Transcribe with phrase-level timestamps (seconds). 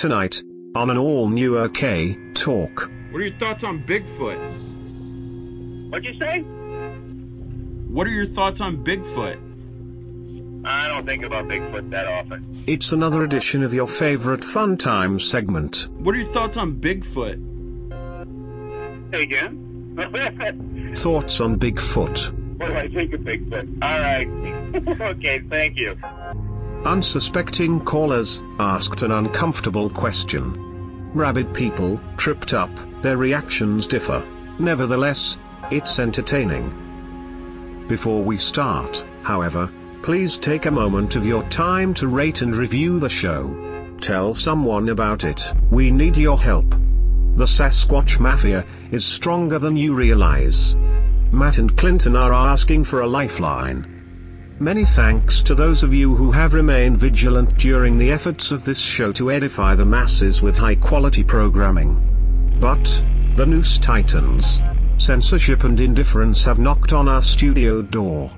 [0.00, 0.42] Tonight,
[0.74, 2.90] on an all new OK Talk.
[3.10, 4.38] What are your thoughts on Bigfoot?
[5.90, 6.40] What'd you say?
[6.40, 9.36] What are your thoughts on Bigfoot?
[10.64, 12.64] I don't think about Bigfoot that often.
[12.66, 15.88] It's another edition of your favorite fun time segment.
[15.98, 17.36] What are your thoughts on Bigfoot?
[19.12, 20.94] Hey again?
[20.96, 22.32] Thoughts on Bigfoot.
[22.56, 23.82] what do I think of Bigfoot?
[23.82, 24.26] All right.
[25.18, 25.94] okay, thank you.
[26.84, 31.12] Unsuspecting callers asked an uncomfortable question.
[31.12, 32.70] Rabid people tripped up,
[33.02, 34.26] their reactions differ.
[34.58, 35.38] Nevertheless,
[35.70, 37.84] it's entertaining.
[37.86, 39.70] Before we start, however,
[40.02, 43.96] please take a moment of your time to rate and review the show.
[44.00, 46.70] Tell someone about it, we need your help.
[47.36, 50.76] The Sasquatch Mafia is stronger than you realize.
[51.30, 53.99] Matt and Clinton are asking for a lifeline.
[54.62, 58.78] Many thanks to those of you who have remained vigilant during the efforts of this
[58.78, 62.58] show to edify the masses with high quality programming.
[62.60, 62.84] But,
[63.36, 64.60] the noose tightens.
[64.98, 68.30] censorship and indifference have knocked on our studio door.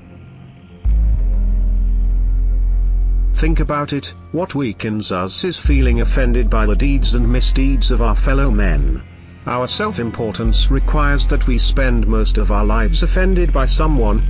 [3.33, 8.01] Think about it, what weakens us is feeling offended by the deeds and misdeeds of
[8.01, 9.03] our fellow men.
[9.47, 14.23] Our self-importance requires that we spend most of our lives offended by someone.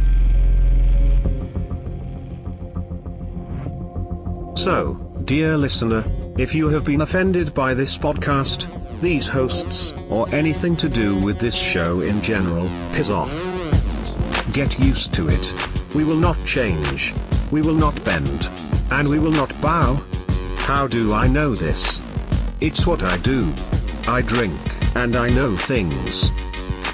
[4.55, 6.05] So, dear listener,
[6.39, 8.69] if you have been offended by this podcast,
[9.01, 13.33] these hosts, or anything to do with this show in general, piss off.
[14.53, 15.55] Get used to it.
[15.95, 17.13] We will not change.
[17.51, 18.51] We will not bend.
[18.91, 20.01] And we will not bow.
[20.59, 22.01] How do I know this?
[22.61, 23.53] It's what I do.
[24.07, 24.61] I drink,
[24.95, 26.31] and I know things.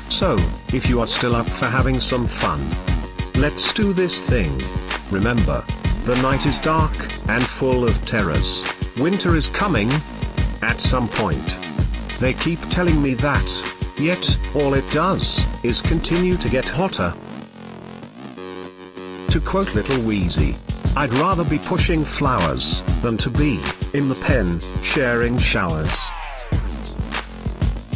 [0.08, 0.38] So,
[0.72, 2.64] if you are still up for having some fun,
[3.34, 4.62] let's do this thing.
[5.10, 5.64] Remember,
[6.08, 6.96] the night is dark
[7.28, 8.64] and full of terrors.
[8.96, 9.90] Winter is coming
[10.62, 11.58] at some point.
[12.18, 17.12] They keep telling me that, yet, all it does is continue to get hotter.
[19.32, 20.56] To quote Little Weezy,
[20.96, 23.60] I'd rather be pushing flowers than to be
[23.92, 25.94] in the pen sharing showers.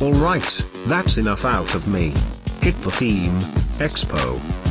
[0.02, 2.12] Alright, that's enough out of me.
[2.60, 3.38] Hit the theme,
[3.78, 4.61] Expo.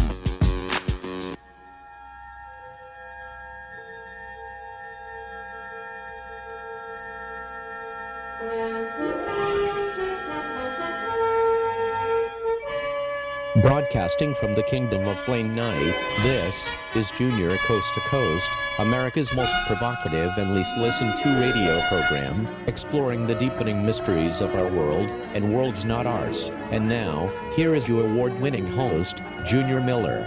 [13.92, 15.94] Broadcasting from the kingdom of Blaine Nye,
[16.24, 22.48] this is Junior Coast to Coast, America's most provocative and least listened to radio program,
[22.68, 26.54] exploring the deepening mysteries of our world and worlds not ours.
[26.72, 30.24] And now, here is your award winning host, Junior Miller.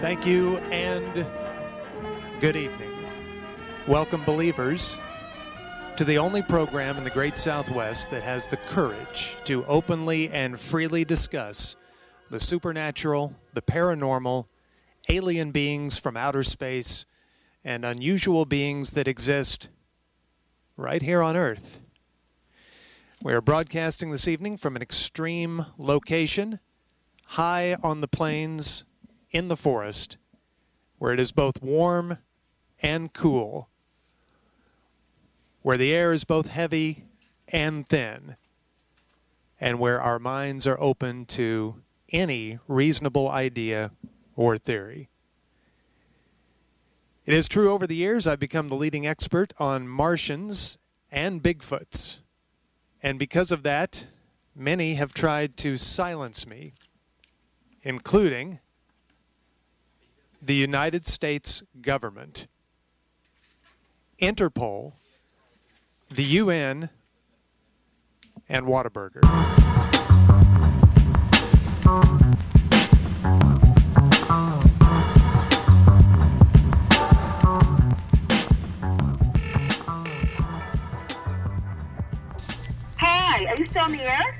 [0.00, 1.24] Thank you and
[2.40, 2.90] good evening.
[3.86, 4.98] Welcome, believers,
[5.98, 10.56] to the only program in the Great Southwest that has the courage to openly and
[10.56, 11.74] freely discuss
[12.30, 14.46] the supernatural, the paranormal,
[15.08, 17.04] alien beings from outer space,
[17.64, 19.70] and unusual beings that exist
[20.76, 21.80] right here on Earth.
[23.20, 26.60] We are broadcasting this evening from an extreme location,
[27.24, 28.84] high on the plains,
[29.32, 30.16] in the forest,
[30.98, 32.18] where it is both warm
[32.80, 33.68] and cool
[35.68, 37.04] where the air is both heavy
[37.48, 38.36] and thin,
[39.60, 41.74] and where our minds are open to
[42.10, 43.90] any reasonable idea
[44.34, 45.10] or theory.
[47.26, 50.78] It is true over the years I've become the leading expert on Martians
[51.12, 52.20] and Bigfoots.
[53.02, 54.06] And because of that,
[54.56, 56.72] many have tried to silence me,
[57.82, 58.60] including
[60.40, 62.46] the United States government,
[64.18, 64.94] Interpol,
[66.10, 66.90] the UN,
[68.48, 69.20] and Whataburger.
[82.96, 84.34] Hi, are you still on the air?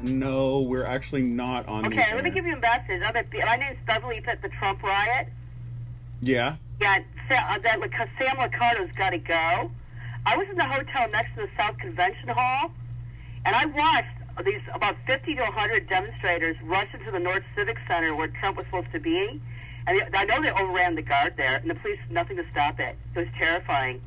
[0.00, 3.02] No, we're actually not on the Okay, let me give you a message.
[3.04, 5.28] I'm at, my name's Beverly at the Trump riot.
[6.20, 6.56] Yeah.
[6.80, 7.80] Yeah, Sa- uh, that
[8.18, 9.70] Sam Liccardo's got to go.
[10.26, 12.72] I was in the hotel next to the South Convention Hall,
[13.44, 18.14] and I watched these about 50 to 100 demonstrators rush into the North Civic Center
[18.14, 19.40] where Trump was supposed to be.
[19.86, 22.98] And I know they overran the guard there, and the police nothing to stop it.
[23.14, 24.02] It was terrifying.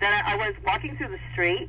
[0.00, 1.68] Then I, was walking through the street,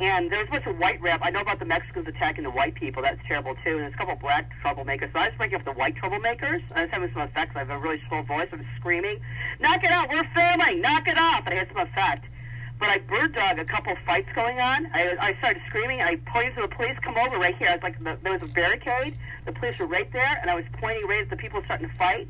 [0.00, 1.20] and there was a bunch of white rap.
[1.22, 3.02] I know about the Mexicans attacking the white people.
[3.02, 3.70] That's terrible too.
[3.70, 5.10] And there's a couple of black troublemakers.
[5.14, 6.62] So I was breaking up the white troublemakers.
[6.74, 7.54] I was having some effect.
[7.54, 8.48] 'cause I have a really slow voice.
[8.52, 9.18] I was screaming,
[9.60, 10.10] "Knock it out!
[10.10, 10.82] We're filming!
[10.82, 12.26] Knock it off!" And I had some effect.
[12.78, 14.86] But I bird dog a couple fights going on.
[14.92, 16.02] I, I started screaming.
[16.02, 16.96] I pointed to the police.
[17.02, 17.68] Come over right here.
[17.68, 19.16] I was like, the, there was a barricade.
[19.46, 21.94] The police were right there, and I was pointing right at the people starting to
[21.96, 22.28] fight.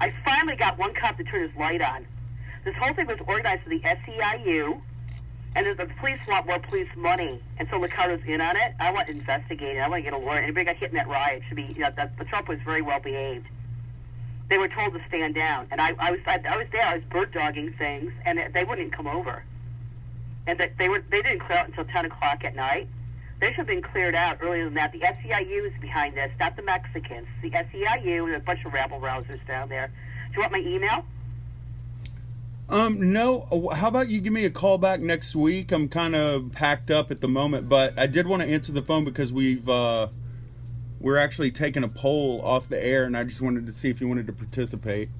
[0.00, 2.06] I finally got one cop to turn his light on.
[2.64, 4.80] This whole thing was organized for the SEIU,
[5.54, 8.74] and the, police want more police money, and so Liccardo's in on it.
[8.78, 9.78] I want to investigate.
[9.78, 10.44] I want to get a warrant.
[10.44, 11.64] Anybody got hit in that riot should be.
[11.64, 13.46] You know, the, the Trump was very well behaved.
[14.48, 16.82] They were told to stand down, and I, I was I, I was there.
[16.82, 19.42] I was bird dogging things, and they wouldn't come over.
[20.48, 22.88] And they, they were they didn't clear out until 10 o'clock at night.
[23.38, 24.90] They should have been cleared out earlier than that.
[24.92, 27.28] The SEIU is behind this, not the Mexicans.
[27.42, 29.92] The SEIU and a bunch of rabble rousers down there.
[30.30, 31.04] Do you want my email?
[32.70, 33.42] Um, no.
[33.52, 35.70] uh, How about you give me a call back next week?
[35.70, 38.82] I'm kind of packed up at the moment, but I did want to answer the
[38.82, 40.08] phone because we've uh,
[40.98, 44.00] we're actually taking a poll off the air, and I just wanted to see if
[44.00, 45.10] you wanted to participate.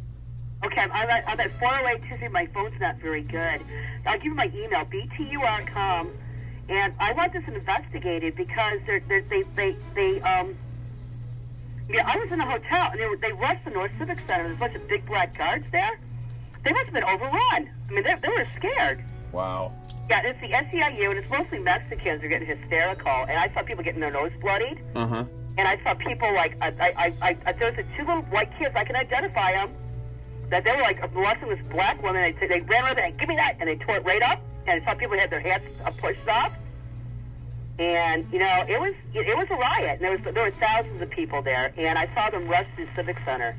[0.65, 2.29] Okay, I'm at, I'm at 408 Tuesday.
[2.29, 3.63] My phone's not very good.
[4.07, 6.11] I'll give you my email, btur.com,
[6.69, 10.57] and I want this investigated because they're, they're, they they they um.
[11.91, 14.45] Yeah, I was in a hotel and they were, they rushed the North Civic Center.
[14.45, 15.99] There's a bunch of big black guards there.
[16.63, 17.71] They must have been overrun.
[17.89, 19.03] I mean, they, they were scared.
[19.33, 19.73] Wow.
[20.11, 23.25] Yeah, it's the SEIU, and it's mostly Mexicans are getting hysterical.
[23.27, 24.83] And I saw people getting their nose bloodied.
[24.95, 25.25] Uh huh.
[25.57, 28.75] And I saw people like I, I, I, I there was two little white kids.
[28.77, 29.71] I can identify them.
[30.51, 32.35] That they were like molesting this black woman.
[32.41, 34.41] They, they ran over there and give me that, and they tore it right up.
[34.67, 36.57] And I saw people had their hats uh, pushed off.
[37.79, 39.91] And you know, it was it, it was a riot.
[39.97, 42.85] And there was there were thousands of people there, and I saw them rush to
[42.87, 43.57] the Civic Center.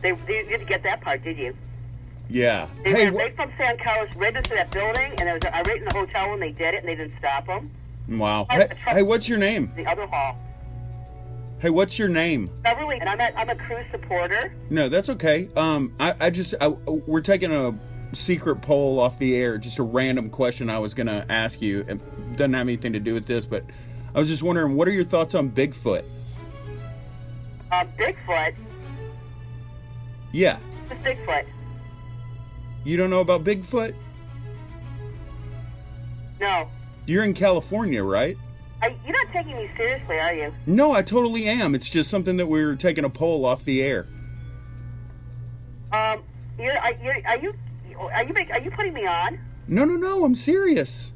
[0.00, 1.56] They, they you didn't get that part, did you?
[2.28, 2.68] Yeah.
[2.84, 3.06] They Hey.
[3.06, 5.78] wh- right from San Carlos right into that building, and there was a, I right
[5.78, 7.70] in the hotel when they did it, and they didn't stop them.
[8.08, 8.46] wow.
[8.50, 9.72] Hey, hey, what's your name?
[9.74, 10.36] The other hall,
[11.60, 12.50] Hey, what's your name?
[12.62, 14.52] Beverly, and I'm a, I'm a crew supporter.
[14.70, 15.48] No, that's okay.
[15.56, 17.76] Um, I, I just I, we're taking a
[18.14, 19.58] secret poll off the air.
[19.58, 21.80] Just a random question I was gonna ask you.
[21.80, 22.00] It
[22.36, 23.64] doesn't have anything to do with this, but
[24.14, 26.04] I was just wondering, what are your thoughts on Bigfoot?
[27.72, 28.54] Uh, Bigfoot,
[30.32, 30.58] Yeah,
[30.88, 31.44] who's Bigfoot?
[32.84, 33.94] you don't know about Bigfoot?
[36.40, 36.68] No,
[37.04, 38.38] You're in California, right?
[38.82, 40.52] You're not taking me seriously, are you?
[40.66, 41.74] No, I totally am.
[41.74, 44.06] It's just something that we are taking a poll off the air.
[45.92, 46.22] Um,
[46.58, 47.52] you're, are, you're, are you
[47.98, 49.38] are you make, are you putting me on?
[49.66, 50.24] No, no, no.
[50.24, 51.12] I'm serious.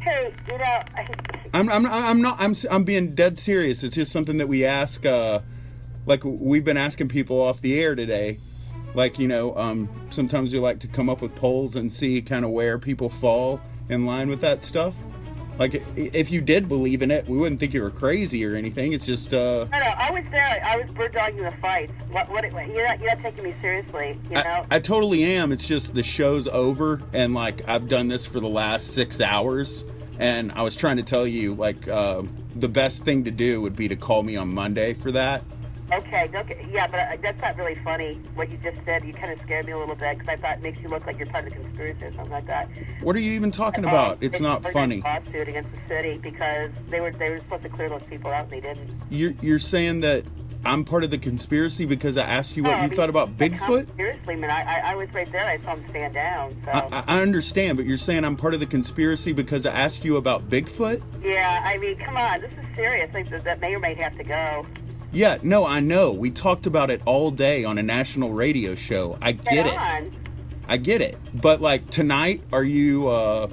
[0.00, 1.08] Hey, you know, I,
[1.54, 2.40] I'm, I'm, I'm not.
[2.40, 3.82] I'm, I'm being dead serious.
[3.82, 5.04] It's just something that we ask.
[5.04, 5.40] Uh,
[6.06, 8.38] like we've been asking people off the air today.
[8.94, 12.44] Like you know, um, sometimes we like to come up with polls and see kind
[12.44, 14.94] of where people fall in line with that stuff.
[15.58, 18.92] Like if you did believe in it, we wouldn't think you were crazy or anything.
[18.92, 19.34] It's just.
[19.34, 20.62] Uh, no, no, I was there.
[20.64, 21.92] I was bird dogging the fights.
[22.10, 24.66] What, what, you're not, you're not taking me seriously, you know?
[24.70, 25.50] I, I totally am.
[25.50, 29.84] It's just the show's over, and like I've done this for the last six hours,
[30.18, 32.22] and I was trying to tell you like uh,
[32.54, 35.42] the best thing to do would be to call me on Monday for that.
[35.90, 38.20] Okay, okay, yeah, but uh, that's not really funny.
[38.34, 40.58] What you just said, you kind of scared me a little bit because I thought
[40.58, 42.68] it makes you look like you're part of the conspiracy or something like that.
[43.02, 44.18] What are you even talking Um, about?
[44.20, 45.00] It's not funny.
[45.00, 48.44] Lawsuit against the city because they were they were supposed to clear those people out
[48.44, 48.90] and they didn't.
[49.08, 50.24] You're you're saying that
[50.64, 53.08] I'm part of the conspiracy because I asked you what No, I you mean, thought
[53.08, 53.86] about Bigfoot.
[53.96, 55.46] Seriously, man, I, I I was right there.
[55.46, 56.52] I saw him stand down.
[56.66, 60.04] So I, I- understand, but you're saying I'm part of the conspiracy because I asked
[60.04, 61.00] you about Bigfoot.
[61.22, 63.08] yeah, I mean, come on, this is serious.
[63.14, 64.66] Like, that- that may or may have to go.
[65.12, 66.12] Yeah, no, I know.
[66.12, 69.16] We talked about it all day on a national radio show.
[69.22, 69.74] I get it.
[69.74, 70.14] on.
[70.68, 71.16] I get it.
[71.40, 73.48] But like tonight, are you uh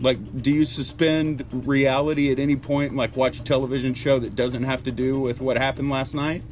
[0.00, 4.34] like do you suspend reality at any point and like watch a television show that
[4.36, 6.42] doesn't have to do with what happened last night?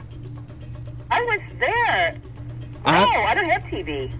[1.10, 2.14] I was there.
[2.84, 4.12] No, I- I don't have TV.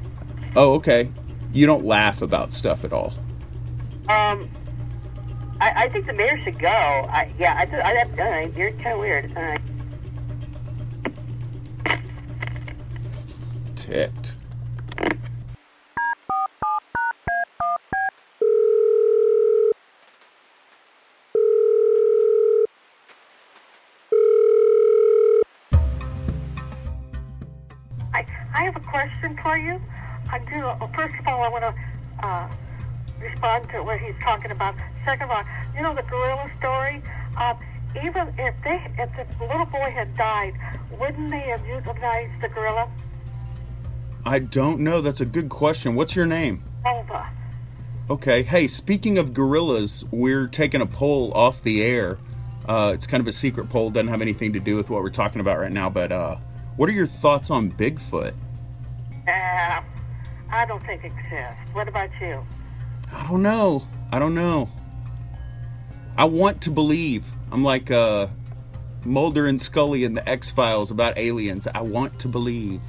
[0.56, 1.10] Oh, okay.
[1.52, 3.12] You don't laugh about stuff at all.
[4.08, 4.48] Um,
[5.60, 6.68] I, I think the mayor should go.
[6.68, 9.32] I, yeah, I, I, I, right, you're kind of weird.
[13.84, 14.34] protect.
[28.12, 28.24] I,
[28.54, 29.80] I have a question for you.
[30.30, 30.72] I do.
[30.94, 32.50] First of all, I want to uh,
[33.20, 34.74] respond to what he's talking about.
[35.04, 37.02] Second of all, you know the gorilla story.
[37.36, 37.58] Um,
[38.02, 40.54] even if they, if the little boy had died,
[40.98, 42.88] wouldn't they have euthanized the gorilla?
[44.26, 45.00] I don't know.
[45.02, 45.94] That's a good question.
[45.94, 46.64] What's your name?
[46.84, 47.30] Nova.
[48.08, 48.42] Okay.
[48.42, 52.18] Hey, speaking of gorillas, we're taking a poll off the air.
[52.66, 53.90] Uh, it's kind of a secret poll.
[53.90, 55.90] Doesn't have anything to do with what we're talking about right now.
[55.90, 56.36] But uh,
[56.76, 58.34] what are your thoughts on Bigfoot?
[59.28, 59.82] Uh,
[60.50, 61.60] I don't think it exists.
[61.74, 62.46] What about you?
[63.12, 63.86] I don't know.
[64.10, 64.70] I don't know.
[66.16, 67.30] I want to believe.
[67.52, 68.28] I'm like uh,
[69.04, 71.68] Mulder and Scully in the X Files about aliens.
[71.74, 72.80] I want to believe.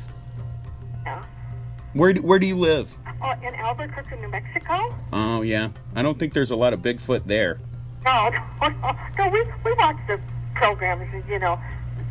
[1.96, 2.02] Yeah.
[2.02, 2.96] Where do, where do you live?
[3.22, 4.94] Oh, in Albuquerque, New Mexico?
[5.14, 5.70] Oh yeah.
[5.96, 7.60] I don't think there's a lot of Bigfoot there.
[8.04, 8.98] No, no, no.
[9.18, 10.20] no we, we watch the
[10.56, 11.60] programs, and, you know,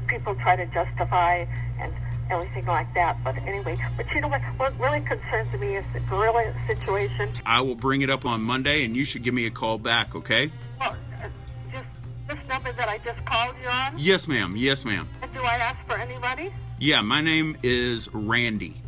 [0.07, 1.45] people try to justify
[1.79, 1.93] and
[2.31, 3.23] everything like that.
[3.23, 4.41] But anyway, but you know what?
[4.57, 7.31] What really concerns me is the gorilla situation.
[7.47, 10.15] I will bring it up on Monday, and you should give me a call back.
[10.15, 10.51] Okay?
[10.81, 11.29] Oh, uh,
[11.71, 11.87] just
[12.27, 13.95] this number that I just called you on?
[13.99, 14.55] Yes, ma'am.
[14.57, 15.09] Yes, ma'am.
[15.23, 16.51] And do I ask for anybody?
[16.79, 18.81] Yeah, my name is Randy.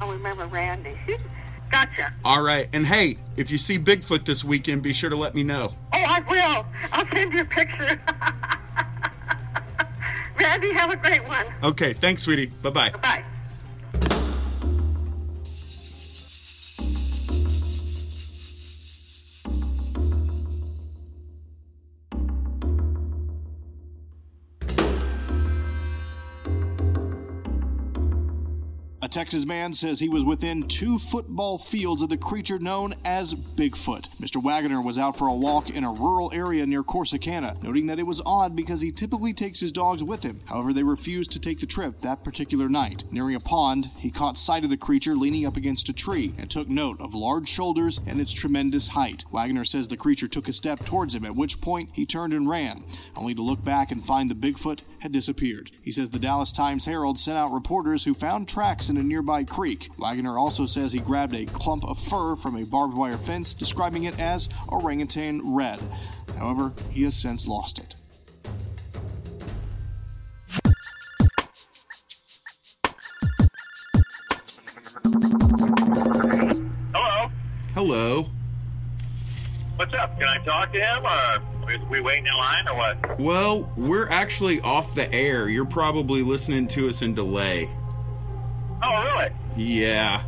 [0.00, 0.96] I remember Randy.
[1.70, 2.12] gotcha.
[2.24, 2.68] All right.
[2.72, 5.74] And hey, if you see Bigfoot this weekend, be sure to let me know.
[5.92, 6.66] Oh, I will.
[6.92, 8.00] I'll send you a picture.
[10.38, 11.46] Randy, have a great one.
[11.62, 11.92] Okay.
[11.92, 12.46] Thanks, sweetie.
[12.46, 12.90] Bye bye.
[12.90, 13.24] Bye bye.
[29.20, 34.08] Texas man says he was within two football fields of the creature known as Bigfoot.
[34.16, 34.42] Mr.
[34.42, 38.06] Wagoner was out for a walk in a rural area near Corsicana, noting that it
[38.06, 40.40] was odd because he typically takes his dogs with him.
[40.46, 43.04] However, they refused to take the trip that particular night.
[43.10, 46.50] Nearing a pond, he caught sight of the creature leaning up against a tree and
[46.50, 49.26] took note of large shoulders and its tremendous height.
[49.30, 52.48] Wagoner says the creature took a step towards him, at which point he turned and
[52.48, 52.84] ran,
[53.16, 55.70] only to look back and find the Bigfoot had disappeared.
[55.82, 59.44] He says the Dallas Times Herald sent out reporters who found tracks in a nearby
[59.44, 59.88] creek.
[59.98, 64.04] Wagoner also says he grabbed a clump of fur from a barbed wire fence, describing
[64.04, 65.80] it as orangutan red.
[66.38, 67.96] However, he has since lost it.
[76.92, 77.30] Hello.
[77.74, 78.26] Hello.
[79.76, 80.18] What's up?
[80.18, 83.20] Can I talk to him, or we, we waiting in line, or what?
[83.20, 85.48] Well, we're actually off the air.
[85.48, 87.70] You're probably listening to us in delay.
[88.82, 89.30] Oh, really?
[89.56, 90.22] Yeah.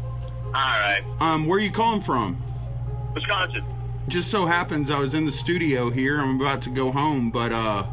[0.46, 1.02] All right.
[1.20, 2.40] Um, where are you calling from?
[3.14, 3.64] Wisconsin.
[4.08, 6.20] Just so happens I was in the studio here.
[6.20, 7.86] I'm about to go home, but uh,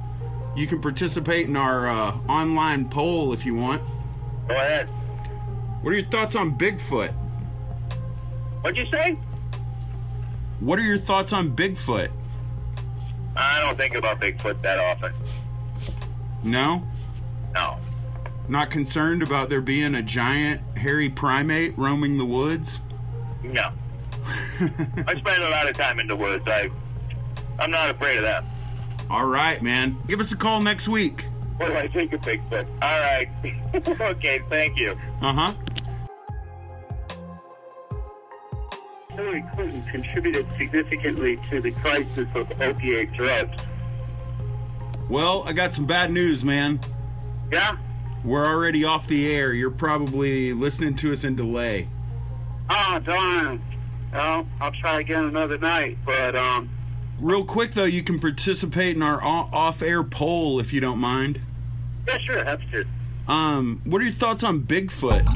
[0.55, 3.81] you can participate in our uh, online poll if you want.
[4.47, 4.89] Go ahead.
[5.81, 7.13] What are your thoughts on Bigfoot?
[8.61, 9.17] What'd you say?
[10.59, 12.09] What are your thoughts on Bigfoot?
[13.39, 15.13] I don't think about Bigfoot that often.
[16.43, 16.83] No?
[17.53, 17.77] No.
[18.49, 22.81] Not concerned about there being a giant hairy primate roaming the woods?
[23.43, 23.71] No.
[24.59, 26.45] I spend a lot of time in the woods.
[26.47, 26.69] I,
[27.59, 28.43] I'm not afraid of that.
[29.09, 29.97] All right, man.
[30.07, 31.25] Give us a call next week.
[31.57, 32.65] What do I think of Bigfoot?
[32.81, 33.29] All right.
[34.01, 34.99] okay, thank you.
[35.21, 35.53] Uh huh.
[39.29, 43.61] Hillary Clinton contributed significantly to the crisis of opiate drugs.
[45.07, 46.79] Well, I got some bad news, man.
[47.51, 47.77] Yeah?
[48.23, 49.53] We're already off the air.
[49.53, 51.87] You're probably listening to us in delay.
[52.71, 53.61] Oh, darn.
[54.11, 56.69] Well, I'll try again another night, but, um,
[57.19, 61.41] Real quick, though, you can participate in our off air poll if you don't mind.
[62.07, 62.85] yeah, sure, have to.
[63.27, 65.27] Um, what are your thoughts on Bigfoot?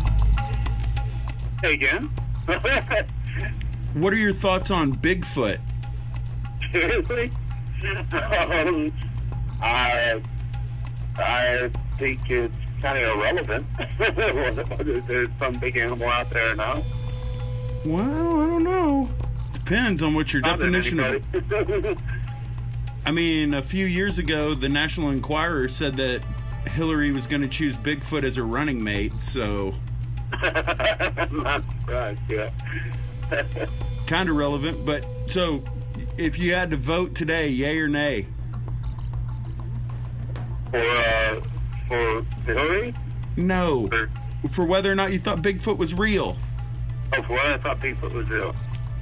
[1.61, 2.09] Say again?
[3.93, 5.59] What are your thoughts on Bigfoot?
[6.71, 7.31] Seriously?
[8.11, 8.91] Um,
[9.61, 10.21] I,
[11.17, 13.65] I think it's kind of irrelevant
[13.97, 16.83] whether there's some big animal out there or not.
[17.85, 19.09] Well, I don't know.
[19.53, 21.23] Depends on what your Not definition of.
[23.05, 26.21] I mean, a few years ago, the National Enquirer said that
[26.69, 29.75] Hillary was going to choose Bigfoot as her running mate, so
[30.41, 32.49] not surprised, yeah.
[34.07, 34.85] kind of relevant.
[34.85, 35.63] But so,
[36.17, 38.27] if you had to vote today, yay or nay?
[40.71, 41.41] for, uh,
[41.87, 42.95] for Hillary?
[43.37, 43.89] No.
[43.91, 44.09] Or,
[44.49, 46.35] For whether or not you thought Bigfoot was real.
[47.15, 48.49] oh, for what I thought Bigfoot was real.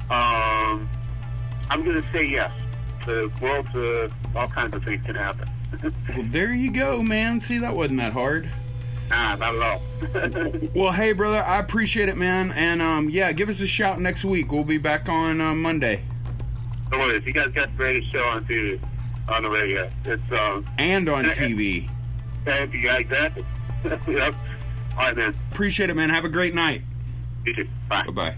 [0.09, 0.89] Um,
[1.69, 2.51] I'm going to say yes.
[3.05, 5.49] The world, uh, all kinds of things can happen.
[6.13, 7.39] Well, there you go, man.
[7.39, 8.49] See, that wasn't that hard.
[9.11, 9.81] Nah, not at all.
[10.75, 12.51] Well, hey, brother, I appreciate it, man.
[12.53, 14.51] And um, yeah, give us a shout next week.
[14.51, 16.01] We'll be back on uh, Monday
[16.91, 17.25] no worries.
[17.25, 18.79] You guys got the greatest show on TV,
[19.29, 19.89] on the radio.
[20.05, 21.89] It's um and on TV.
[22.43, 22.79] Thank you.
[22.81, 23.45] Yeah, exactly.
[24.07, 24.35] yep.
[24.91, 25.35] All right, man.
[25.51, 26.09] Appreciate it, man.
[26.09, 26.81] Have a great night.
[27.45, 27.67] You too.
[27.87, 28.03] Bye.
[28.07, 28.35] Bye bye.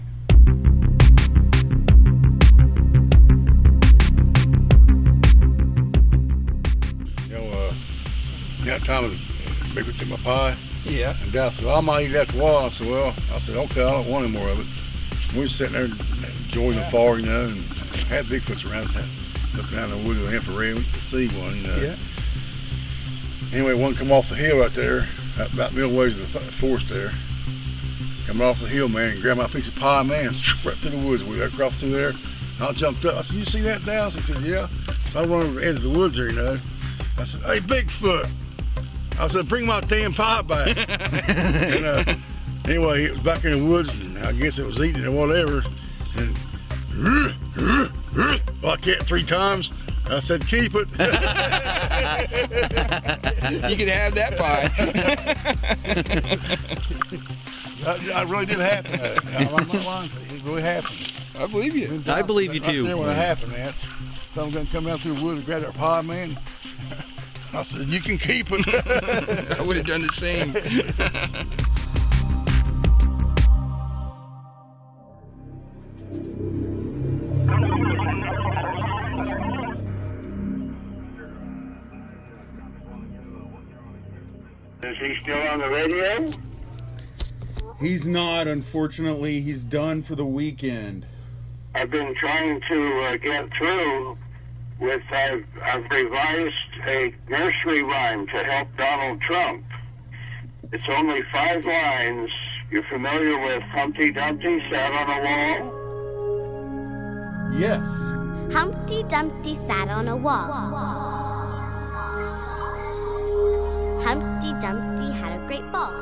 [7.28, 7.74] You know, uh,
[8.64, 10.56] that time to make it to my pie.
[10.84, 11.16] Yeah.
[11.22, 12.66] And Dad said, I might eat that tomorrow.
[12.66, 15.34] I said, well, I said, okay, I don't want any more of it.
[15.34, 17.64] We were sitting there enjoying the far, you know, and
[18.06, 19.08] had Bigfoots around town.
[19.56, 21.76] Looking out in the woods with infrared, we could see one, you know.
[21.76, 21.96] Yeah.
[23.52, 25.06] Anyway, one come off the hill right there,
[25.52, 27.12] about middle ways of the forest there.
[28.26, 30.26] Coming off the hill, man, and grabbed my piece of pie, man,
[30.64, 31.24] right through the woods.
[31.24, 32.12] We got across through there.
[32.60, 33.16] I jumped up.
[33.16, 34.14] I said, you see that, Dallas?
[34.14, 34.68] He said, yeah.
[35.10, 36.58] So I run over the edge of the woods there, you know.
[37.18, 38.28] I said, hey, Bigfoot.
[39.18, 40.76] I said, bring my damn pie back.
[41.28, 42.14] and uh,
[42.66, 45.62] anyway, it was back in the woods, and I guess it was eating or whatever.
[46.16, 46.36] And
[48.62, 49.70] like that three times.
[50.06, 50.86] I said, keep it.
[53.70, 54.70] you can have that pie.
[57.86, 59.00] I, I really did happen.
[59.34, 60.10] I'm not lying.
[60.30, 61.10] It really happened.
[61.38, 62.02] I believe you.
[62.06, 62.82] I believe you Right too.
[62.86, 63.72] there when it happened, man.
[64.34, 66.36] Someone gonna come out through the woods and grab that pie, man.
[67.54, 69.58] I said, you can keep it.
[69.58, 70.50] I would have done the same.
[84.82, 86.30] Is he still on the radio?
[87.78, 89.40] He's not, unfortunately.
[89.40, 91.06] He's done for the weekend.
[91.76, 94.18] I've been trying to uh, get through
[94.80, 96.54] with, I've, I've revised
[96.86, 99.64] a nursery rhyme to help Donald Trump.
[100.72, 102.30] It's only five lines.
[102.70, 105.84] You're familiar with Humpty Dumpty sat on a wall?
[107.56, 107.86] Yes.
[108.52, 110.52] Humpty Dumpty sat on a wall.
[114.02, 115.92] Humpty Dumpty had a great ball.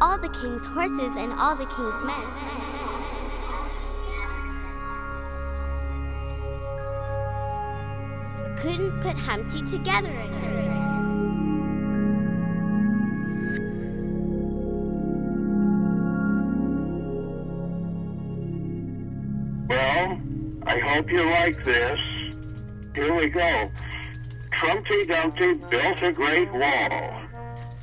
[0.00, 2.75] All the king's horses and all the king's men.
[8.66, 10.88] Couldn't put Humpty together again.
[19.68, 20.20] Well,
[20.66, 22.00] I hope you like this.
[22.96, 23.70] Here we go.
[24.50, 27.22] Trumpty Dumpty built a great wall.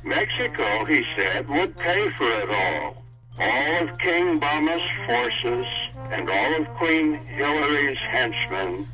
[0.02, 3.02] Mexico, he said, would pay for it all.
[3.40, 5.66] All of King Bumma's forces
[6.10, 8.86] and all of Queen Hillary's henchmen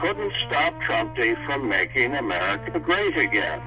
[0.00, 3.60] couldn't stop Trumpty from making America great again.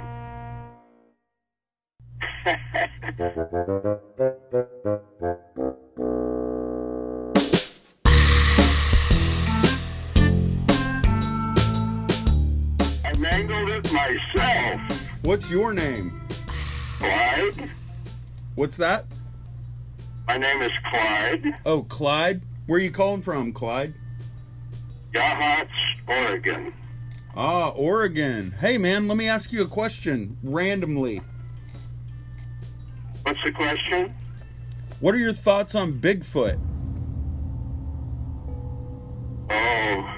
[2.45, 2.57] I
[13.17, 14.81] mangled it myself.
[15.23, 16.21] What's your name?
[16.99, 17.69] Clyde?
[18.55, 19.05] What's that?
[20.27, 21.45] My name is Clyde.
[21.65, 22.41] Oh, Clyde.
[22.65, 23.93] Where are you calling from, Clyde?
[25.13, 25.67] Yachats,
[26.07, 26.73] Oregon.
[27.35, 28.51] Ah, Oregon.
[28.59, 31.21] Hey, man, let me ask you a question randomly.
[33.23, 34.13] What's the question?
[34.99, 36.59] What are your thoughts on Bigfoot?
[39.49, 40.13] Oh,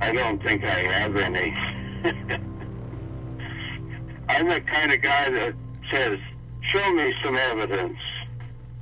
[0.00, 1.50] I don't think I have any.
[4.28, 5.54] I'm the kind of guy that
[5.90, 6.18] says,
[6.60, 7.98] show me some evidence.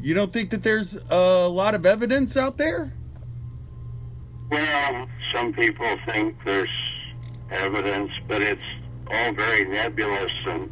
[0.01, 2.93] You don't think that there's a lot of evidence out there?
[4.51, 6.71] Well, some people think there's
[7.51, 8.61] evidence, but it's
[9.11, 10.71] all very nebulous and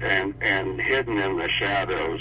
[0.00, 2.20] and and hidden in the shadows.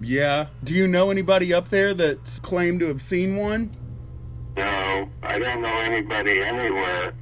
[0.00, 0.46] Yeah.
[0.62, 3.76] Do you know anybody up there that's claimed to have seen one?
[4.56, 7.12] No, I don't know anybody anywhere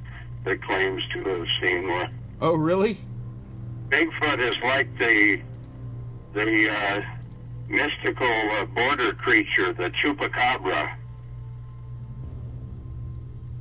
[0.43, 2.13] that claims to have seen one.
[2.39, 2.99] Oh, really?
[3.89, 5.41] Bigfoot is like the
[6.33, 7.01] the uh,
[7.67, 10.95] mystical uh, border creature, the chupacabra.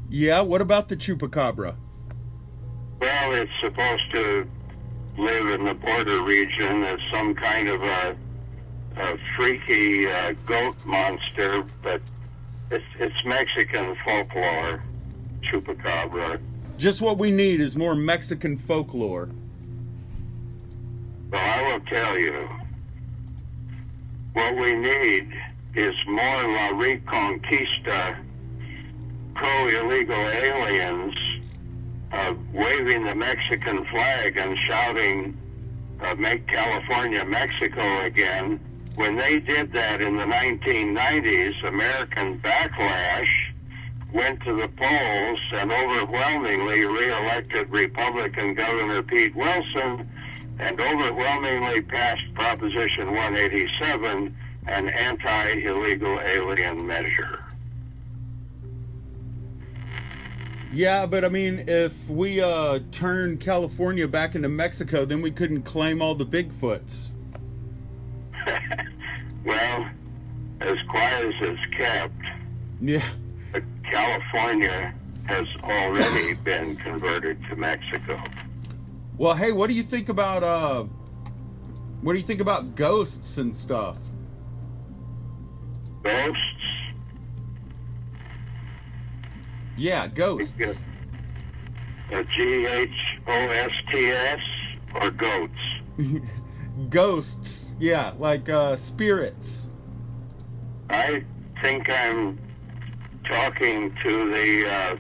[0.09, 1.75] Yeah, what about the chupacabra?
[3.01, 4.49] Well, it's supposed to
[5.19, 8.17] live in the border region as some kind of a,
[8.97, 12.01] a freaky uh, goat monster, but
[12.71, 14.83] it's, it's Mexican folklore,
[15.43, 16.41] chupacabra.
[16.79, 19.29] Just what we need is more Mexican folklore.
[21.31, 22.49] Well, I will tell you,
[24.35, 25.33] what we need
[25.75, 28.17] is more La Reconquista
[29.37, 31.15] pro-illegal aliens
[32.13, 35.37] uh, waving the Mexican flag and shouting,
[36.01, 38.59] uh, "Make California Mexico again."
[38.95, 43.29] When they did that in the 1990s, American backlash
[44.13, 50.09] went to the polls and overwhelmingly reelected Republican Governor Pete Wilson
[50.59, 54.35] and overwhelmingly passed Proposition 187,
[54.67, 57.46] an anti-illegal alien measure.
[60.73, 65.63] Yeah, but I mean, if we uh, turn California back into Mexico, then we couldn't
[65.63, 67.09] claim all the Bigfoots.
[69.45, 69.89] Well,
[70.61, 72.21] as quiet as it's kept,
[72.81, 73.05] Yeah.
[73.85, 74.93] California
[75.27, 78.21] has already been converted to Mexico.
[79.17, 80.83] Well, hey, what do you think about uh,
[82.01, 83.99] what do you think about ghosts and stuff?
[86.03, 86.56] Ghosts?
[89.77, 90.55] Yeah, ghosts.
[92.11, 92.81] A G-H-O-S-T-S
[94.95, 95.53] or goats?
[96.91, 97.75] Ghosts.
[97.79, 99.69] Yeah, like uh, spirits.
[100.89, 101.25] I
[101.61, 102.39] think I'm
[103.25, 104.97] talking to the uh,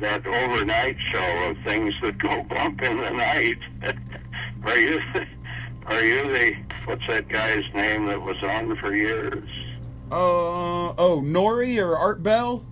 [0.00, 3.58] that overnight show of things that go bump in the night.
[4.64, 5.00] are you
[5.86, 6.56] are you the
[6.86, 9.48] what's that guy's name that was on for years?
[10.10, 12.64] Uh oh, Noory or Art Bell?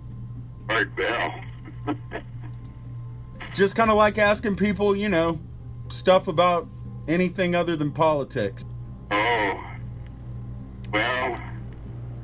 [0.69, 1.41] Art Bell.
[3.53, 5.39] Just kind of like asking people, you know,
[5.89, 6.67] stuff about
[7.07, 8.63] anything other than politics.
[9.11, 9.63] Oh,
[10.93, 11.41] well,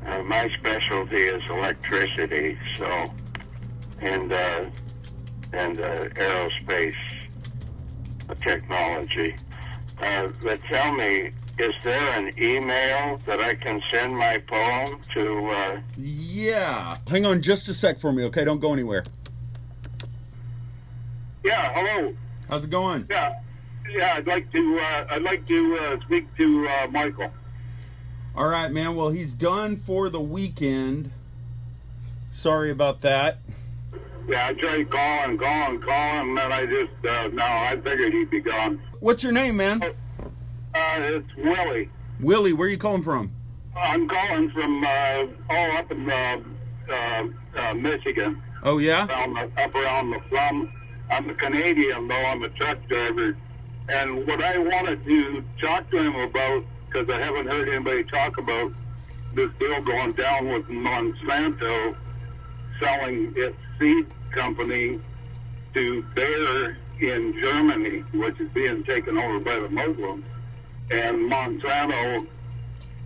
[0.05, 3.11] uh, my specialty is electricity, so
[3.99, 4.65] and uh,
[5.51, 6.95] and uh, aerospace
[8.41, 9.35] technology.
[9.99, 15.47] Uh, but tell me, is there an email that I can send my poem to?
[15.49, 16.97] Uh, Yeah.
[17.07, 18.43] Hang on just a sec for me, okay?
[18.43, 19.03] Don't go anywhere.
[21.43, 22.13] Yeah, hello.
[22.49, 23.05] How's it going?
[23.09, 23.33] Yeah,
[23.89, 24.15] yeah.
[24.17, 24.79] I'd like to.
[24.79, 27.31] Uh, I'd like to uh, speak to uh, Michael.
[28.35, 28.95] All right, man.
[28.95, 31.11] Well, he's done for the weekend.
[32.31, 33.37] Sorry about that.
[34.27, 37.43] Yeah, I tried calling, calling, calling, and then I just uh, no.
[37.45, 38.81] I figured he'd be gone.
[38.99, 39.81] What's your name, man?
[40.75, 41.89] Uh, it's Willie.
[42.19, 43.31] Willie, where are you calling from?
[43.77, 46.41] I'm calling from uh, all up in uh,
[46.89, 48.41] uh, uh, Michigan.
[48.61, 49.07] Oh, yeah?
[49.07, 50.71] Around the, up around the plum.
[51.09, 52.15] I'm a Canadian, though.
[52.25, 53.37] I'm a truck driver.
[53.87, 58.37] And what I wanted to talk to him about, because I haven't heard anybody talk
[58.37, 58.73] about
[59.33, 61.95] this deal going down with Monsanto
[62.81, 64.99] selling its seed company
[65.73, 70.25] to Bayer in Germany, which is being taken over by the Muslims.
[70.91, 72.27] And Monsanto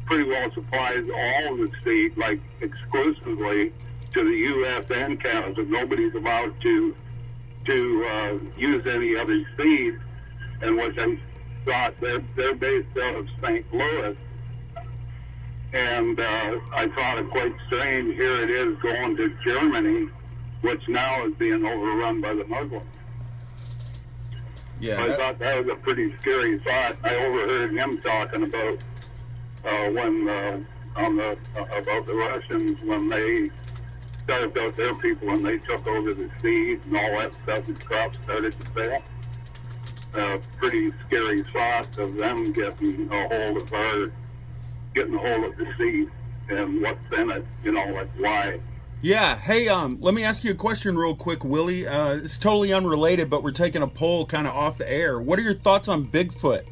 [0.06, 3.72] pretty well supplies all the seed, like exclusively
[4.14, 4.86] to the U.S.
[4.90, 5.64] and Canada.
[5.64, 6.96] Nobody's allowed to
[7.66, 10.00] to uh, use any other seed,
[10.62, 11.18] and which I
[11.66, 13.74] thought they're they're based out of St.
[13.74, 14.18] Louis.
[15.72, 18.16] And uh, I thought it quite strange.
[18.16, 20.10] Here it is going to Germany,
[20.62, 22.86] which now is being overrun by the Muslims.
[24.80, 25.02] Yeah.
[25.02, 26.98] I that- thought that was a pretty scary thought.
[27.04, 28.80] I overheard him talking about
[29.66, 30.60] uh, when uh,
[30.96, 33.52] on the uh, about the Russians when they
[34.24, 37.84] starved out their people and they took over the seeds and all that stuff and
[37.86, 39.02] crops started to fail.
[40.14, 44.12] Uh, pretty scary thought of them getting a hold of our
[44.96, 46.10] getting a hold of the seed
[46.50, 47.46] and what's in it.
[47.64, 48.60] You know, like why.
[49.02, 49.38] Yeah.
[49.38, 51.88] Hey, um, let me ask you a question real quick, Willie.
[51.88, 55.20] Uh, it's totally unrelated, but we're taking a poll kind of off the air.
[55.20, 56.66] What are your thoughts on Bigfoot?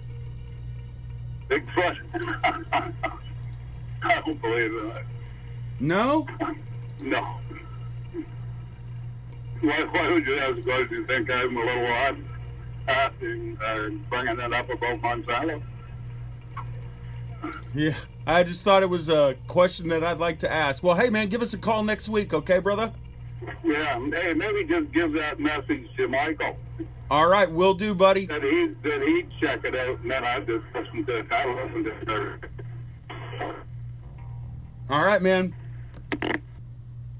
[1.49, 1.97] Bigfoot.
[4.03, 5.05] I don't believe that.
[5.79, 6.27] No?
[6.99, 7.39] No.
[9.61, 12.17] Why, why would you ask do you think I'm a little odd
[12.87, 15.61] asking, uh, bringing it up about Monsanto?
[17.73, 17.95] Yeah.
[18.27, 20.83] I just thought it was a question that I'd like to ask.
[20.83, 22.91] Well, hey, man, give us a call next week, okay, brother?
[23.63, 26.57] Yeah, hey, maybe just give that message to Michael.
[27.09, 28.25] All right, we'll do, buddy.
[28.25, 31.83] That he that he'd check it out, and then I just listen to I listen
[31.85, 32.43] to it.
[34.89, 35.55] All right, man.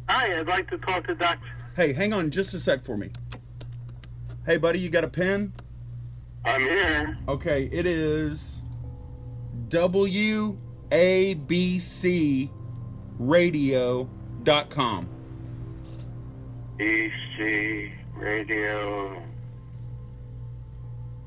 [0.10, 1.38] Hi, I'd like to talk to Doc.
[1.78, 3.12] Hey, hang on just a sec for me.
[4.46, 5.54] Hey, buddy, you got a pen?
[6.44, 7.18] I'm here.
[7.30, 8.62] Okay, it is
[9.70, 10.58] WABC
[13.20, 14.10] radio.com.
[16.80, 19.22] EC Radio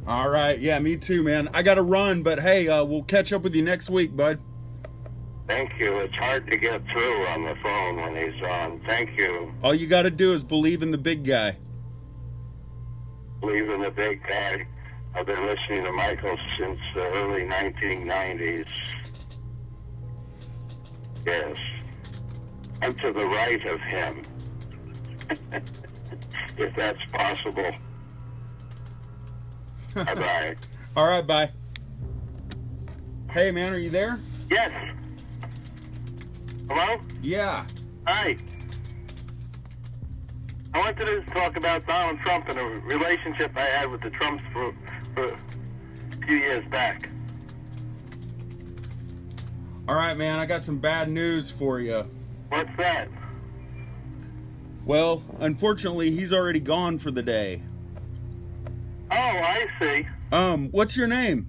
[0.07, 0.59] All right.
[0.59, 1.49] Yeah, me too, man.
[1.53, 4.39] I got to run, but hey, uh, we'll catch up with you next week, bud.
[5.49, 5.99] Thank you.
[5.99, 8.81] It's hard to get through on the phone when he's on.
[8.87, 9.53] Thank you.
[9.63, 11.57] All you got to do is believe in the big guy.
[13.41, 14.67] Believe in the big guy.
[15.15, 18.67] I've been listening to Michael since the early 1990s.
[21.25, 21.57] Yes.
[22.83, 24.23] I'm to the right of him.
[26.59, 27.73] if that's possible.
[30.05, 30.57] Bye bye.
[30.95, 31.51] All right, bye.
[33.31, 34.19] Hey, man, are you there?
[34.51, 34.71] Yes.
[36.69, 37.01] Hello?
[37.23, 37.67] Yeah.
[38.07, 38.37] Hi.
[40.75, 44.45] I wanted to talk about Donald Trump and a relationship I had with the Trumps
[44.53, 44.75] for,
[45.15, 47.09] for a few years back.
[49.89, 52.05] All right, man, I got some bad news for you.
[52.49, 53.09] What's that?
[54.85, 57.63] Well, unfortunately, he's already gone for the day.
[59.11, 60.07] Oh, I see.
[60.33, 61.49] Um, what's your name?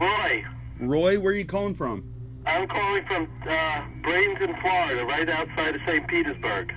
[0.00, 0.44] Roy.
[0.80, 2.12] Roy, where are you calling from?
[2.46, 6.06] I'm calling from uh, Bradenton, Florida, right outside of St.
[6.06, 6.74] Petersburg.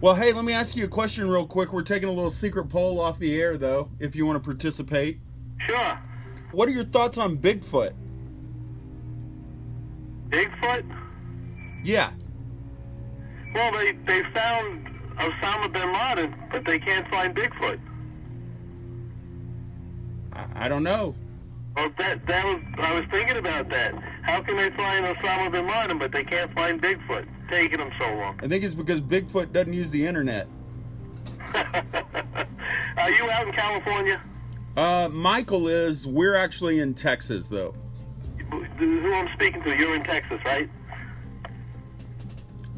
[0.00, 1.72] Well, hey, let me ask you a question real quick.
[1.72, 5.18] We're taking a little secret poll off the air, though, if you want to participate.
[5.66, 5.98] Sure.
[6.52, 7.92] What are your thoughts on Bigfoot?
[10.28, 10.84] Bigfoot?
[11.82, 12.12] Yeah.
[13.54, 14.86] Well, they, they found
[15.16, 17.80] Osama bin Laden, but they can't find Bigfoot.
[20.38, 21.14] I, I don't know.
[21.76, 23.94] Well, that that was I was thinking about that.
[24.22, 27.26] How can they find Osama bin Laden, but they can't find Bigfoot?
[27.48, 28.38] Taking them so long.
[28.42, 30.48] I think it's because Bigfoot doesn't use the internet.
[31.54, 34.20] Are you out in California?
[34.76, 36.06] Uh, Michael is.
[36.06, 37.74] We're actually in Texas, though.
[38.78, 39.76] Who I'm speaking to?
[39.76, 40.68] You're in Texas, right?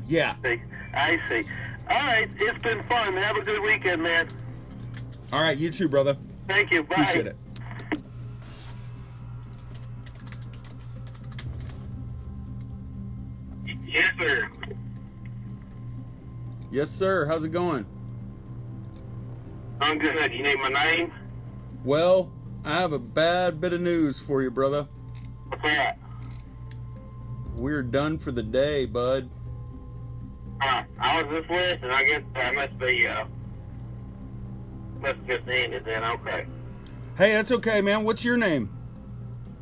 [0.06, 0.34] Yeah.
[0.42, 0.60] See,
[0.92, 1.44] I see.
[1.88, 3.16] All right, it's been fun.
[3.16, 4.28] Have a good weekend, man.
[5.32, 6.16] All right, you too, brother.
[6.48, 6.82] Thank you.
[6.82, 6.96] Bye.
[6.96, 7.36] Appreciate it.
[13.90, 14.48] Yes, sir.
[16.70, 17.26] Yes, sir.
[17.26, 17.84] How's it going?
[19.80, 20.32] I'm good.
[20.32, 21.12] You need my name?
[21.84, 22.30] Well,
[22.64, 24.86] I have a bad bit of news for you, brother.
[25.48, 25.98] What's that?
[27.56, 29.28] We're done for the day, bud.
[30.60, 30.84] Huh.
[31.00, 31.90] I was just listening.
[31.90, 33.24] I guess I must be, uh,
[35.00, 36.04] must have just ended then.
[36.04, 36.46] Okay.
[37.18, 38.04] Hey, that's okay, man.
[38.04, 38.70] What's your name?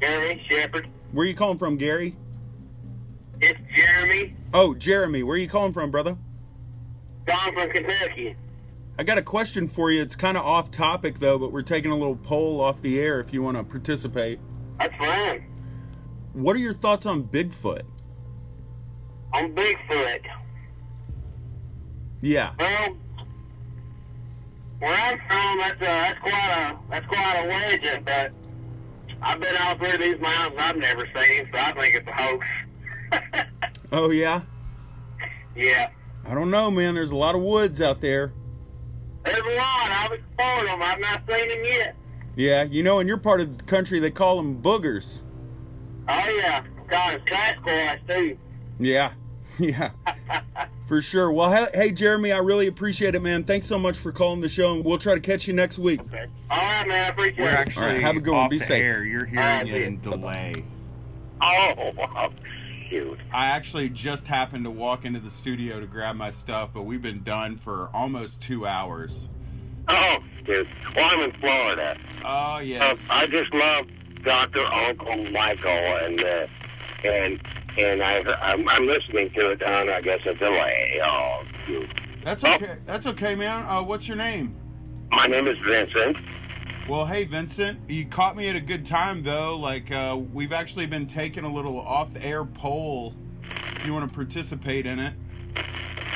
[0.00, 0.88] Gary Shepard.
[1.12, 2.14] Where you calling from, Gary?
[3.40, 4.34] It's Jeremy.
[4.52, 5.22] Oh, Jeremy.
[5.22, 6.16] Where are you calling from, brother?
[7.26, 8.36] From Kentucky.
[8.98, 10.02] I got a question for you.
[10.02, 13.20] It's kind of off topic, though, but we're taking a little poll off the air
[13.20, 14.40] if you want to participate.
[14.78, 15.44] That's fine.
[16.32, 17.82] What are your thoughts on Bigfoot?
[19.34, 20.20] On Bigfoot.
[22.20, 22.52] Yeah.
[22.58, 22.96] Well,
[24.80, 28.32] where I'm from, that's, uh, that's quite a that's quite a legend, but
[29.22, 32.46] I've been out through these mountains I've never seen, so I think it's a hoax.
[33.90, 34.42] Oh, yeah?
[35.56, 35.88] Yeah.
[36.26, 36.94] I don't know, man.
[36.94, 38.32] There's a lot of woods out there.
[39.24, 39.90] There's a lot.
[39.90, 40.82] I've explored them.
[40.82, 41.96] I've not seen them yet.
[42.36, 45.20] Yeah, you know, in your part of the country, they call them boogers.
[46.06, 46.64] Oh, yeah.
[46.88, 48.38] God, it's Sasquatch, too.
[48.78, 49.12] Yeah,
[49.58, 49.90] yeah,
[50.88, 51.32] for sure.
[51.32, 53.42] Well, hey, hey, Jeremy, I really appreciate it, man.
[53.44, 56.00] Thanks so much for calling the show, and we'll try to catch you next week.
[56.02, 56.26] Okay.
[56.50, 57.04] All right, man.
[57.06, 57.54] I appreciate We're it.
[57.54, 58.50] actually All right, have a good one.
[58.50, 58.82] Be the safe.
[58.84, 59.02] air.
[59.04, 60.10] You're hearing All right, it in ya.
[60.10, 60.52] delay.
[61.40, 62.30] Oh,
[62.88, 63.18] Shoot.
[63.32, 67.02] I actually just happened to walk into the studio to grab my stuff, but we've
[67.02, 69.28] been done for almost two hours.
[69.88, 70.68] Oh, dude.
[70.96, 71.98] Well, I'm in Florida.
[72.24, 72.82] Oh, yes.
[72.82, 73.86] Uh, I just love
[74.22, 74.64] Dr.
[74.64, 76.46] Uncle Michael, and uh,
[77.04, 77.40] and
[77.78, 81.00] and I I'm, I'm listening to it on I guess a delay.
[81.02, 81.88] Oh, shoot.
[82.24, 82.76] That's okay.
[82.84, 83.64] That's okay, man.
[83.64, 84.54] Uh, what's your name?
[85.10, 86.16] My name is Vincent.
[86.88, 89.58] Well, hey, Vincent, you caught me at a good time, though.
[89.58, 93.14] Like, uh, we've actually been taking a little off-the-air poll.
[93.76, 95.12] If you want to participate in it.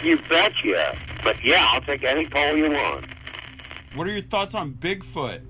[0.03, 0.97] You betcha.
[1.23, 3.05] But yeah, I'll take any poll you want.
[3.95, 5.43] What are your thoughts on Bigfoot?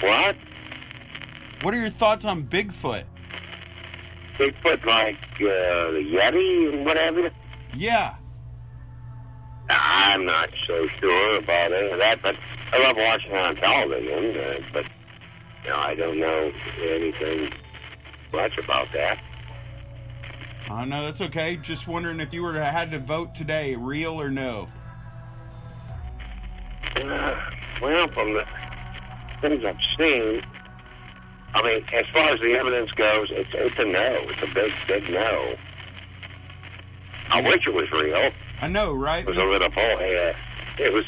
[0.00, 0.36] What?
[1.62, 3.04] What are your thoughts on Bigfoot?
[4.38, 7.32] Bigfoot like uh, the Yeti and whatever.
[7.74, 8.14] Yeah.
[9.68, 12.36] I'm not so sure about any of that, but
[12.72, 14.36] I love watching it on television.
[14.36, 14.86] Uh, but
[15.64, 17.52] you know, I don't know anything
[18.32, 19.18] much about that.
[20.70, 21.56] I uh, no, that's okay.
[21.56, 24.68] Just wondering if you were to had to vote today, real or no.
[26.96, 27.40] Uh,
[27.80, 28.46] well, from the
[29.40, 30.42] things I've seen,
[31.54, 34.18] I mean, as far as the evidence goes, it's it's a no.
[34.30, 35.56] It's a big, big no.
[37.30, 38.30] I wish it was real.
[38.60, 39.24] I know, right?
[39.24, 40.34] It was a little hole here.
[40.78, 41.04] It was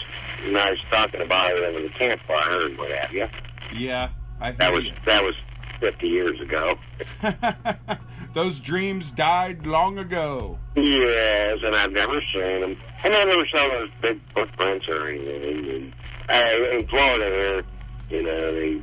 [0.52, 3.28] nice talking about it over the campfire and what have you.
[3.74, 4.92] Yeah, I That was you.
[5.06, 5.34] that was
[5.80, 6.78] 50 years ago.
[8.34, 10.58] Those dreams died long ago.
[10.74, 12.76] Yes, and I've never seen them.
[13.04, 15.68] And I never saw those big footprints or anything.
[15.68, 15.94] And,
[16.28, 17.64] uh, in Florida,
[18.10, 18.82] you know, they,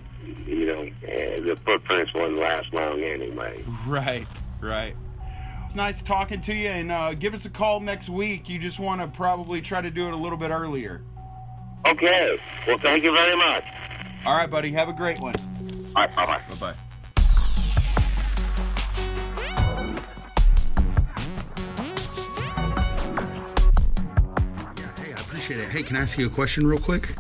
[0.50, 3.62] you know, uh, the footprints wouldn't last long anyway.
[3.86, 4.26] Right,
[4.62, 4.96] right.
[5.66, 8.48] It's nice talking to you, and uh, give us a call next week.
[8.48, 11.02] You just want to probably try to do it a little bit earlier.
[11.86, 12.38] Okay.
[12.68, 13.64] Well, thank you very much.
[14.26, 14.72] All right, buddy.
[14.72, 15.34] Have a great one.
[15.96, 16.42] All right, bye bye.
[16.50, 16.76] Bye bye.
[24.78, 25.70] Yeah, hey, I appreciate it.
[25.70, 27.16] Hey, can I ask you a question real quick?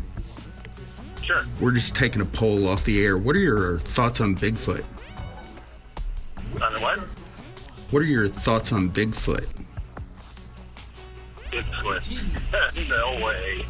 [1.24, 1.44] Sure.
[1.60, 3.18] We're just taking a poll off the air.
[3.18, 4.84] What are your thoughts on Bigfoot?
[6.62, 7.00] On what?
[7.90, 9.48] What are your thoughts on Bigfoot?
[11.52, 12.90] Bigfoot.
[12.90, 13.66] no way.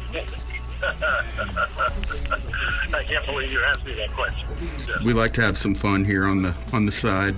[2.94, 4.48] I can't believe you asked me that question.
[5.04, 7.36] We like to have some fun here on the on the side.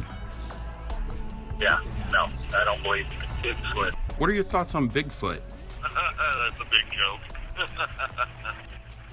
[1.60, 1.80] Yeah,
[2.10, 3.06] no, I don't believe
[3.42, 3.92] Bigfoot.
[4.18, 5.40] What are your thoughts on Bigfoot?
[5.82, 7.20] That's a big joke.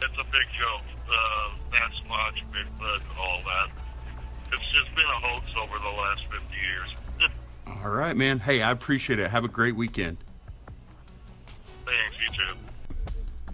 [0.04, 0.82] It's a big joke.
[1.08, 3.70] Uh, Sasquatch, Bigfoot, all that.
[4.52, 6.90] It's just been a hoax over the last 50 years.
[7.84, 8.40] All right, man.
[8.40, 9.30] Hey, I appreciate it.
[9.30, 10.18] Have a great weekend.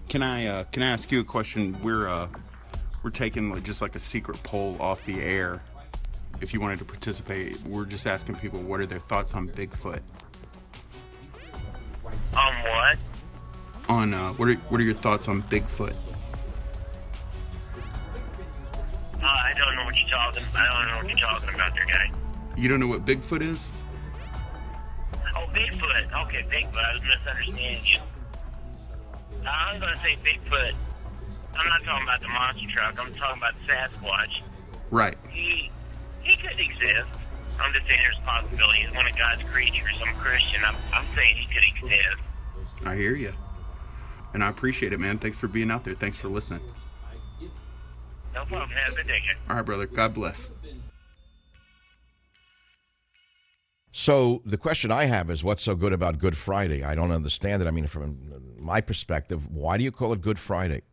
[0.10, 1.78] Can I uh, can I ask you a question?
[1.84, 2.28] We're uh,
[3.04, 5.62] we're taking like, just like a secret poll off the air.
[6.39, 10.00] If you wanted to participate, we're just asking people what are their thoughts on Bigfoot.
[12.06, 12.98] On what?
[13.89, 15.93] On uh, what are what are your thoughts on Bigfoot?
[19.22, 21.86] Uh, I don't know what you're talking I don't know what you're talking about there,
[21.86, 22.12] guy.
[22.56, 23.67] You don't know what Bigfoot is?
[25.36, 26.28] Oh, Bigfoot.
[26.28, 26.78] Okay, Bigfoot.
[26.78, 28.00] I was misunderstanding you.
[29.45, 30.73] I'm going to say Bigfoot.
[31.56, 33.00] I'm not talking about the monster truck.
[33.00, 34.41] I'm talking about Sasquatch.
[34.91, 35.17] Right.
[35.30, 35.71] He
[36.21, 37.10] he could exist.
[37.60, 38.80] I'm just saying there's possibility.
[38.82, 39.95] He's one of God's creatures.
[40.06, 40.62] I'm Christian.
[40.63, 42.21] I'm, I'm saying he could exist.
[42.86, 43.34] I hear you,
[44.34, 45.17] and I appreciate it, man.
[45.17, 45.95] Thanks for being out there.
[45.95, 46.62] Thanks for listening.
[48.36, 48.69] No problem.
[48.69, 49.19] Have a good day.
[49.50, 49.88] All right, brother.
[49.88, 50.52] God bless.
[53.99, 56.83] So the question I have is, what's so good about Good Friday?
[56.83, 57.67] I don't understand it.
[57.67, 60.83] I mean, from my perspective, why do you call it Good Friday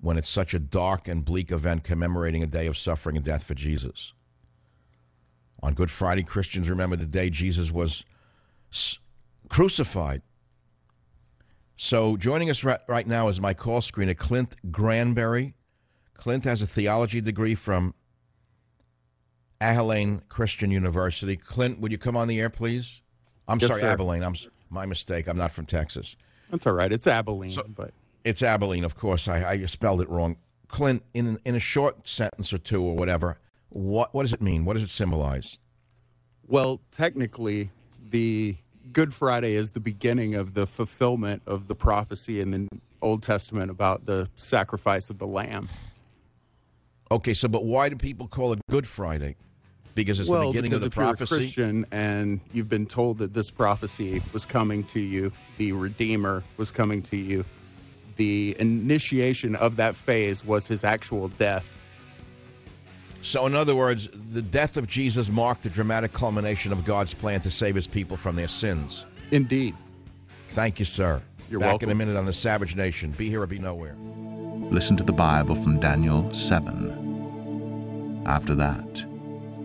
[0.00, 3.44] when it's such a dark and bleak event commemorating a day of suffering and death
[3.44, 4.12] for Jesus?
[5.62, 8.02] On Good Friday, Christians remember the day Jesus was
[9.48, 10.22] crucified.
[11.76, 15.54] So joining us right, right now is my call screener, Clint Granberry.
[16.14, 17.94] Clint has a theology degree from
[19.60, 21.36] Abilene Christian University.
[21.36, 23.02] Clint, would you come on the air, please?
[23.46, 23.90] I'm Yes, sorry, sir.
[23.90, 24.22] Abilene.
[24.22, 24.34] I'm
[24.70, 25.26] my mistake.
[25.26, 26.16] I'm not from Texas.
[26.50, 26.90] That's all right.
[26.90, 27.92] It's Abilene, but
[28.24, 29.28] It's Abilene, of course.
[29.28, 30.36] I, I spelled it wrong.
[30.68, 34.64] Clint, in in a short sentence or two or whatever, what what does it mean?
[34.64, 35.58] What does it symbolize?
[36.46, 37.70] Well, technically,
[38.10, 38.56] the
[38.92, 42.68] Good Friday is the beginning of the fulfillment of the prophecy in the
[43.02, 45.68] Old Testament about the sacrifice of the lamb.
[47.10, 49.36] Okay, so but why do people call it Good Friday?
[50.02, 51.34] Because it's well, the beginning because of the if prophecy.
[51.34, 55.72] you're a Christian and you've been told that this prophecy was coming to you, the
[55.72, 57.44] Redeemer was coming to you,
[58.16, 61.78] the initiation of that phase was his actual death.
[63.22, 67.42] So, in other words, the death of Jesus marked the dramatic culmination of God's plan
[67.42, 69.04] to save his people from their sins.
[69.30, 69.74] Indeed.
[70.48, 71.22] Thank you, sir.
[71.50, 71.90] You're Back welcome.
[71.90, 73.10] in a minute on the Savage Nation.
[73.12, 73.94] Be here or be nowhere.
[74.70, 78.22] Listen to the Bible from Daniel 7.
[78.26, 79.09] After that,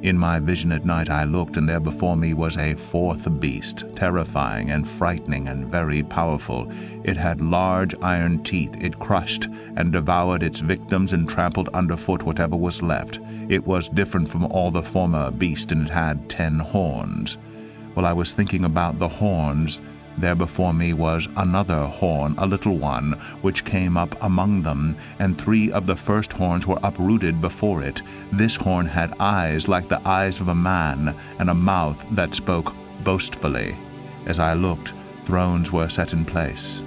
[0.01, 3.83] in my vision at night I looked, and there before me was a fourth beast,
[3.95, 6.71] terrifying and frightening and very powerful.
[7.03, 8.71] It had large iron teeth.
[8.79, 13.19] It crushed and devoured its victims and trampled underfoot whatever was left.
[13.49, 17.37] It was different from all the former beasts, and it had ten horns.
[17.93, 19.79] While I was thinking about the horns,
[20.17, 23.11] there before me was another horn, a little one,
[23.41, 27.99] which came up among them, and three of the first horns were uprooted before it.
[28.31, 32.73] This horn had eyes like the eyes of a man, and a mouth that spoke
[33.03, 33.75] boastfully.
[34.25, 34.91] As I looked,
[35.25, 36.81] thrones were set in place,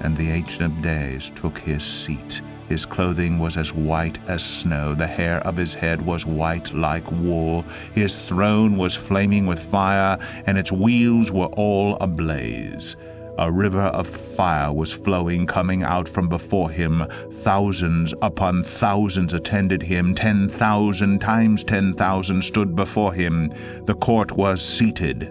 [0.00, 2.40] and the Ancient of Days took his seat.
[2.70, 7.10] His clothing was as white as snow, the hair of his head was white like
[7.10, 7.64] wool.
[7.96, 10.16] His throne was flaming with fire,
[10.46, 12.94] and its wheels were all ablaze.
[13.38, 14.06] A river of
[14.36, 17.02] fire was flowing, coming out from before him.
[17.42, 20.14] Thousands upon thousands attended him.
[20.14, 23.52] Ten thousand times ten thousand stood before him.
[23.86, 25.24] The court was seated,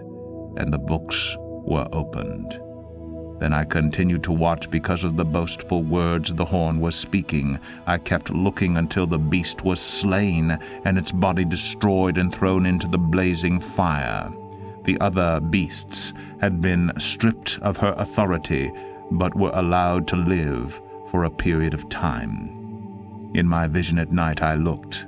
[0.58, 1.16] and the books
[1.64, 2.54] were opened.
[3.40, 7.58] Then I continued to watch because of the boastful words the horn was speaking.
[7.86, 12.86] I kept looking until the beast was slain, and its body destroyed and thrown into
[12.86, 14.30] the blazing fire.
[14.84, 18.70] The other beasts had been stripped of her authority,
[19.10, 20.78] but were allowed to live
[21.10, 23.30] for a period of time.
[23.32, 25.06] In my vision at night I looked,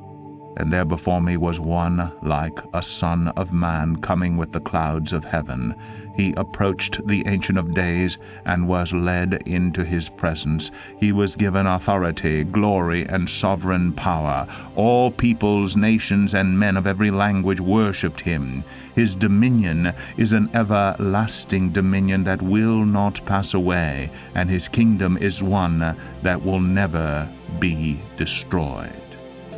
[0.57, 5.13] and there before me was one like a son of man coming with the clouds
[5.13, 5.75] of heaven.
[6.15, 10.71] He approached the Ancient of Days and was led into his presence.
[10.99, 14.47] He was given authority, glory, and sovereign power.
[14.77, 18.65] All peoples, nations, and men of every language worshipped him.
[18.95, 25.43] His dominion is an everlasting dominion that will not pass away, and his kingdom is
[25.43, 28.93] one that will never be destroyed.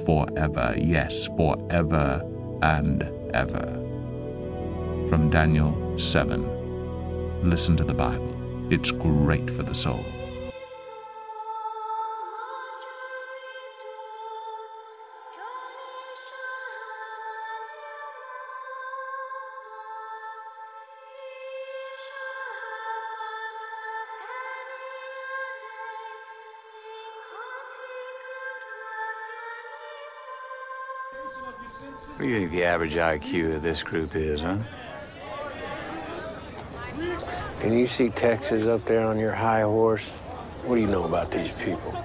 [0.06, 2.22] Forever, yes, forever
[2.62, 3.02] and
[3.32, 3.83] ever.
[5.08, 7.48] From Daniel 7.
[7.48, 8.32] Listen to the Bible.
[8.70, 10.04] It's great for the soul.
[32.06, 34.58] What do you think the average IQ of this group is, huh?
[37.64, 40.10] Can you see Texas up there on your high horse?
[40.66, 41.98] What do you know about these people?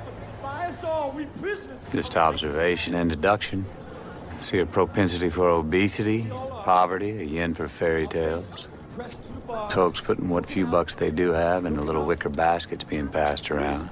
[1.91, 3.65] Just observation and deduction.
[4.39, 8.67] See a propensity for obesity, poverty, a yen for fairy tales.
[9.71, 13.51] Folks putting what few bucks they do have in into little wicker baskets being passed
[13.51, 13.89] around.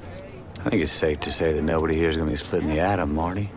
[0.61, 2.79] I think it's safe to say that nobody here is going to be splitting the
[2.79, 3.51] atom, Marty.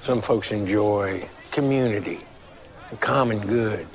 [0.00, 2.18] Some folks enjoy community,
[2.90, 3.86] the common good.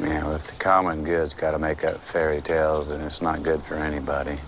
[0.00, 3.62] Yeah, if the common good's got to make up fairy tales, then it's not good
[3.62, 4.38] for anybody.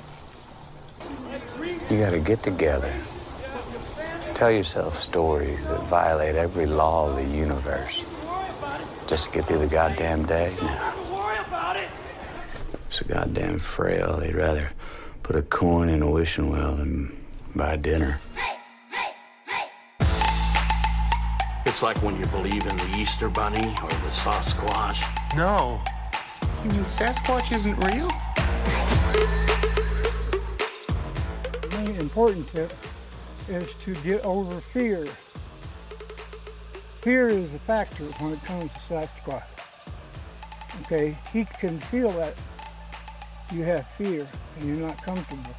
[1.90, 2.94] You got to get together.
[4.34, 8.02] Tell yourself stories that violate every law of the universe.
[9.06, 10.54] Just to get through the goddamn day?
[10.62, 10.92] No.
[12.88, 14.72] So goddamn frail, they'd rather
[15.22, 17.24] put a coin in a wishing well than
[17.54, 18.20] buy dinner.
[21.72, 25.02] It's like when you believe in the Easter Bunny or the Sasquatch.
[25.34, 25.80] No.
[26.62, 28.08] You mean Sasquatch isn't real?
[31.62, 32.70] The main important tip
[33.48, 35.06] is to get over fear.
[37.00, 39.42] Fear is a factor when it comes to Sasquatch.
[40.82, 42.34] Okay, he can feel that
[43.50, 45.56] you have fear and you're not comfortable.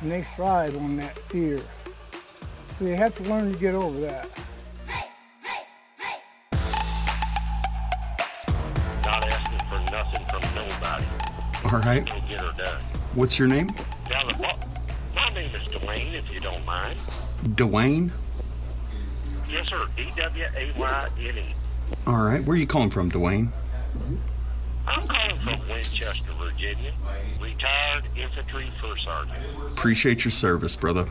[0.00, 1.60] And they thrive on that fear.
[2.78, 4.28] So you have to learn to get over that.
[11.74, 12.04] All right.
[12.28, 12.80] Get her done.
[13.14, 13.68] What's your name?
[14.08, 14.56] Now, well,
[15.12, 17.00] my name is Dwayne, if you don't mind.
[17.42, 18.12] Dwayne.
[19.48, 19.84] Yes, sir.
[19.96, 21.54] D W A Y N E.
[22.06, 22.44] All right.
[22.44, 23.48] Where are you calling from, Dwayne?
[24.86, 26.92] I'm calling from Winchester, Virginia.
[27.40, 31.08] Retired infantry first sergeant, Appreciate your service, brother.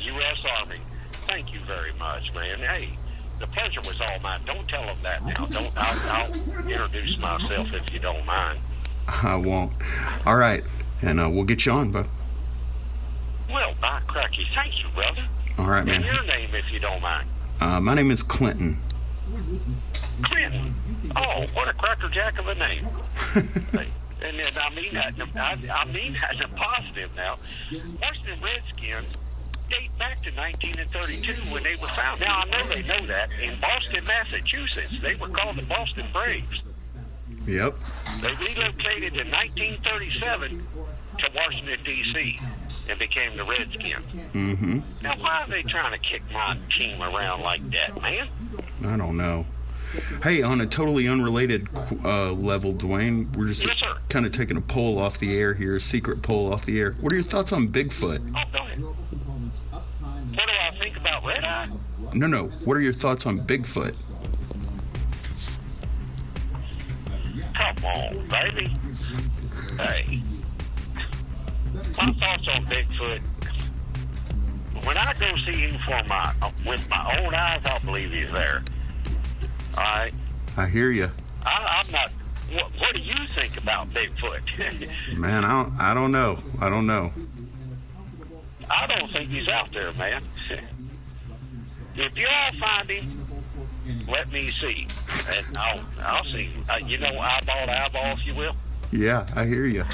[0.00, 0.36] U.S.
[0.60, 0.80] Army.
[1.26, 2.60] Thank you very much, man.
[2.60, 2.96] Hey,
[3.38, 4.40] the pleasure was all mine.
[4.46, 5.44] Don't tell them that now.
[5.44, 5.72] Don't.
[5.76, 6.34] I'll, I'll
[6.66, 8.60] introduce myself if you don't mind.
[9.08, 9.72] I won't.
[10.26, 10.62] All right.
[11.02, 12.08] And uh, we'll get you on, bud.
[13.50, 15.26] Well, by cracky, thank you, brother.
[15.58, 16.02] All right, And man.
[16.04, 17.28] your name, if you don't mind.
[17.60, 18.80] Uh, my name is Clinton.
[20.22, 20.74] Clinton.
[21.16, 22.86] Oh, what a crackerjack of a name.
[23.34, 25.14] And then I mean that.
[25.14, 27.10] in a- I, I mean that in a positive.
[27.16, 27.38] Now,
[28.02, 29.06] Washington Redskins
[29.70, 32.20] date back to 1932 when they were found.
[32.20, 36.62] Now I know they know that in Boston, Massachusetts, they were called the Boston Braves.
[37.48, 37.78] Yep.
[38.20, 40.66] They relocated in 1937
[41.18, 42.38] to Washington D.C.
[42.90, 44.04] and became the Redskins.
[44.34, 44.80] Mm-hmm.
[45.02, 48.28] Now, why are they trying to kick my team around like that, man?
[48.84, 49.46] I don't know.
[50.22, 51.66] Hey, on a totally unrelated
[52.04, 55.76] uh, level, Dwayne, we're just Yes, kind of taking a poll off the air here,
[55.76, 56.96] a secret poll off the air.
[57.00, 58.20] What are your thoughts on Bigfoot?
[58.36, 58.82] Oh, go ahead.
[58.82, 61.70] What do I think about Red Eye?
[62.12, 62.48] No, no.
[62.64, 63.94] What are your thoughts on Bigfoot?
[67.58, 68.76] Come on, baby.
[69.76, 70.22] Hey.
[71.96, 73.20] My thoughts on Bigfoot.
[74.84, 76.34] When I go see him for my
[76.64, 78.62] with my own eyes, I believe he's there.
[79.76, 80.14] All right.
[80.56, 81.10] I hear you.
[81.42, 82.10] I, I'm not
[82.52, 85.16] what, what do you think about Bigfoot?
[85.18, 86.38] Man, I don't, I don't know.
[86.60, 87.12] I don't know.
[88.70, 90.22] I don't think he's out there, man.
[91.94, 93.27] if you all find him,
[94.08, 94.86] let me see,
[95.28, 96.50] and I'll I'll see.
[96.68, 98.54] Uh, you know, eyeball to eyeball, if you will.
[98.92, 99.84] Yeah, I hear you.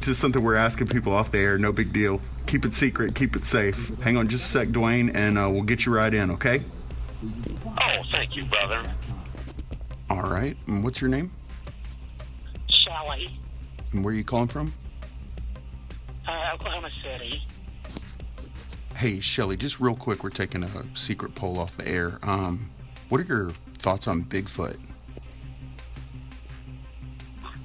[0.00, 1.58] Just something we're asking people off the air.
[1.58, 2.20] No big deal.
[2.46, 3.14] Keep it secret.
[3.14, 3.90] Keep it safe.
[4.00, 6.30] Hang on just a sec, Dwayne, and uh, we'll get you right in.
[6.32, 6.62] Okay?
[7.66, 8.82] Oh, thank you, brother.
[10.08, 10.56] All right.
[10.66, 11.30] And what's your name?
[12.84, 13.38] Shelly,
[13.92, 14.72] And where are you calling from?
[16.26, 17.42] uh, Oklahoma City.
[19.00, 22.18] Hey, Shelly, just real quick, we're taking a secret poll off the air.
[22.22, 22.68] Um,
[23.08, 23.48] what are your
[23.78, 24.78] thoughts on Bigfoot?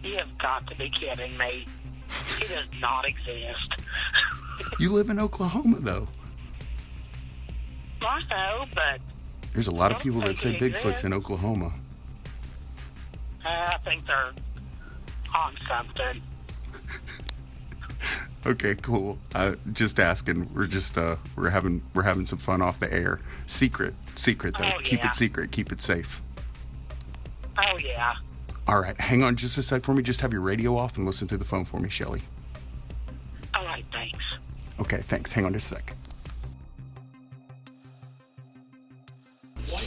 [0.02, 1.66] You have got to be kidding me.
[2.40, 3.70] He does not exist.
[4.80, 6.08] You live in Oklahoma, though.
[8.02, 9.02] I know, but
[9.52, 11.04] There's a lot of people that say Bigfoot's exists.
[11.04, 11.74] in Oklahoma.
[13.46, 14.32] uh, I think they're
[15.36, 16.22] on something.
[18.46, 19.18] Okay, cool.
[19.34, 20.54] Uh, just asking.
[20.54, 23.20] We're just uh, we're having we're having some fun off the air.
[23.48, 24.72] Secret, secret though.
[24.76, 25.10] Oh, keep yeah.
[25.10, 25.52] it secret.
[25.52, 26.22] Keep it safe.
[27.58, 28.14] Oh, yeah.
[28.68, 30.04] All right, hang on just a sec for me.
[30.04, 32.22] Just have your radio off and listen through the phone for me, Shelly.
[33.54, 34.24] All right, thanks.
[34.80, 35.32] Okay, thanks.
[35.32, 35.94] Hang on just a sec.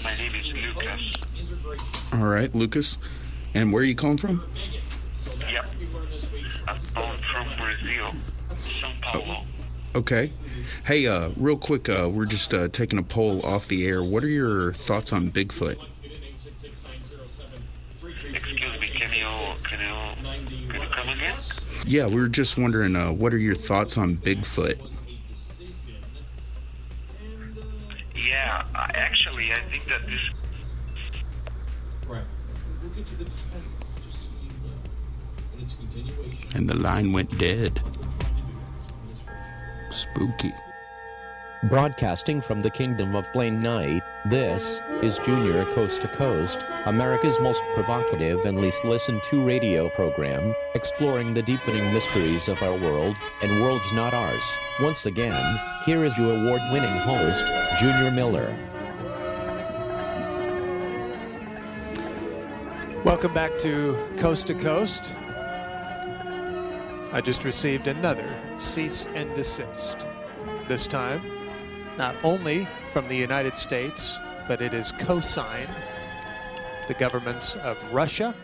[0.03, 1.15] My name is Lucas.
[2.13, 2.99] All right, Lucas.
[3.55, 4.43] And where are you calling from?
[5.51, 5.67] Yep.
[6.67, 8.13] I'm calling from Brazil,
[8.81, 9.45] São Paulo.
[9.95, 10.33] Okay.
[10.85, 14.03] Hey, uh, real quick, uh, we're just uh, taking a poll off the air.
[14.03, 15.79] What are your thoughts on Bigfoot?
[18.03, 19.29] Excuse me, can you
[19.63, 21.37] can you can you come again?
[21.87, 24.79] Yeah, we were just wondering, uh, what are your thoughts on Bigfoot?
[28.15, 30.21] Yeah, actually, I think that this
[32.07, 32.25] Right.
[36.55, 37.81] And the line went dead.
[39.91, 40.55] Spooky.
[41.65, 47.63] Broadcasting from the kingdom of Blaine Knight, this is Junior Coast to Coast, America's most
[47.75, 53.61] provocative and least listened to radio program, exploring the deepening mysteries of our world and
[53.61, 54.55] worlds not ours.
[54.81, 57.45] Once again, here is your award winning host,
[57.81, 58.57] Junior Miller.
[63.05, 65.15] Welcome back to Coast to Coast.
[67.11, 68.29] I just received another
[68.59, 70.07] cease and desist.
[70.69, 71.23] This time,
[71.97, 75.71] not only from the United States, but it is co signed
[76.87, 78.35] the governments of Russia,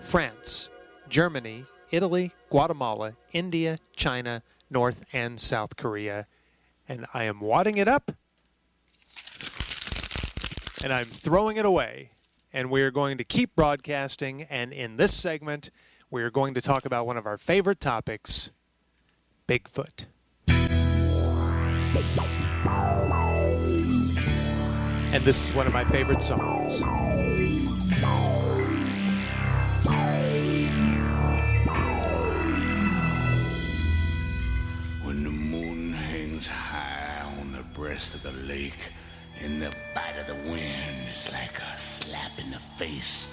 [0.00, 0.68] France,
[1.08, 6.26] Germany, Italy, Guatemala, India, China, North and South Korea.
[6.88, 8.12] And I am wadding it up
[10.82, 12.10] and I'm throwing it away.
[12.52, 14.42] And we are going to keep broadcasting.
[14.42, 15.70] And in this segment,
[16.12, 18.52] we are going to talk about one of our favorite topics
[19.48, 20.04] Bigfoot.
[25.14, 26.82] And this is one of my favorite songs.
[35.02, 38.92] When the moon hangs high on the breast of the lake,
[39.40, 43.26] and the bite of the wind is like a slap in the face,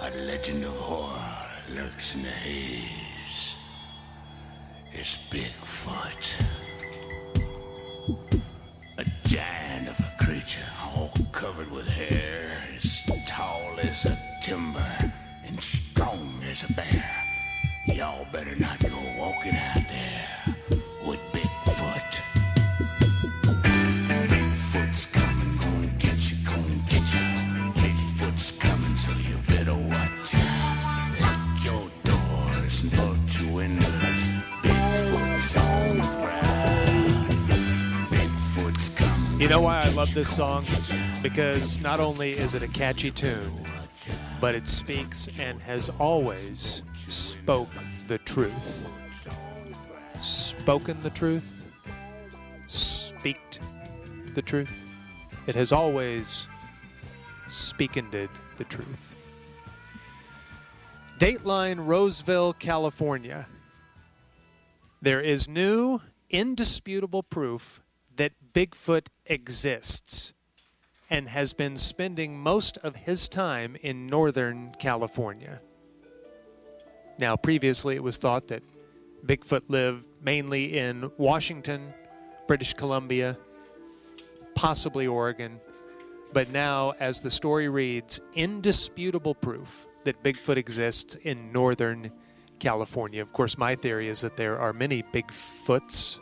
[0.00, 3.54] a legend of horror lurks in the haze.
[4.92, 6.32] It's Bigfoot.
[8.98, 10.60] A giant of a creature,
[10.94, 15.12] all covered with hair, as tall as a timber
[15.44, 17.24] and strong as a bear.
[17.88, 19.85] Y'all better not go walking out
[39.38, 40.64] You know why I love this song?
[41.22, 43.52] Because not only is it a catchy tune,
[44.40, 47.68] but it speaks and has always spoke
[48.08, 48.88] the truth.
[50.22, 51.70] Spoken the truth?
[52.66, 53.60] Speaked
[54.32, 54.72] the truth?
[55.46, 56.48] It has always
[57.50, 59.14] speakended the truth.
[61.18, 63.46] Dateline Roseville, California.
[65.02, 67.82] There is new, indisputable proof
[68.16, 70.34] that Bigfoot exists
[71.08, 75.60] and has been spending most of his time in Northern California.
[77.18, 78.62] Now, previously it was thought that
[79.24, 81.94] Bigfoot lived mainly in Washington,
[82.46, 83.38] British Columbia,
[84.54, 85.60] possibly Oregon.
[86.32, 92.10] But now, as the story reads, indisputable proof that Bigfoot exists in northern
[92.58, 93.22] California.
[93.22, 96.20] Of course, my theory is that there are many Bigfoots.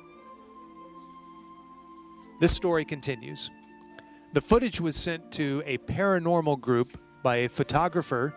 [2.41, 3.51] This story continues.
[4.33, 8.35] The footage was sent to a paranormal group by a photographer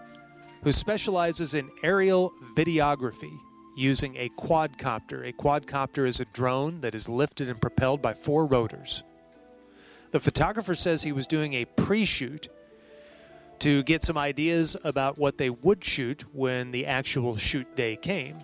[0.63, 3.35] who specializes in aerial videography
[3.75, 5.27] using a quadcopter.
[5.27, 9.03] A quadcopter is a drone that is lifted and propelled by four rotors.
[10.11, 12.49] The photographer says he was doing a pre shoot
[13.59, 18.37] to get some ideas about what they would shoot when the actual shoot day came.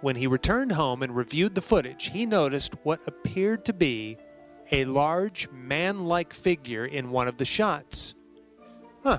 [0.00, 4.18] When he returned home and reviewed the footage, he noticed what appeared to be
[4.70, 8.14] a large man like figure in one of the shots.
[9.02, 9.18] Huh.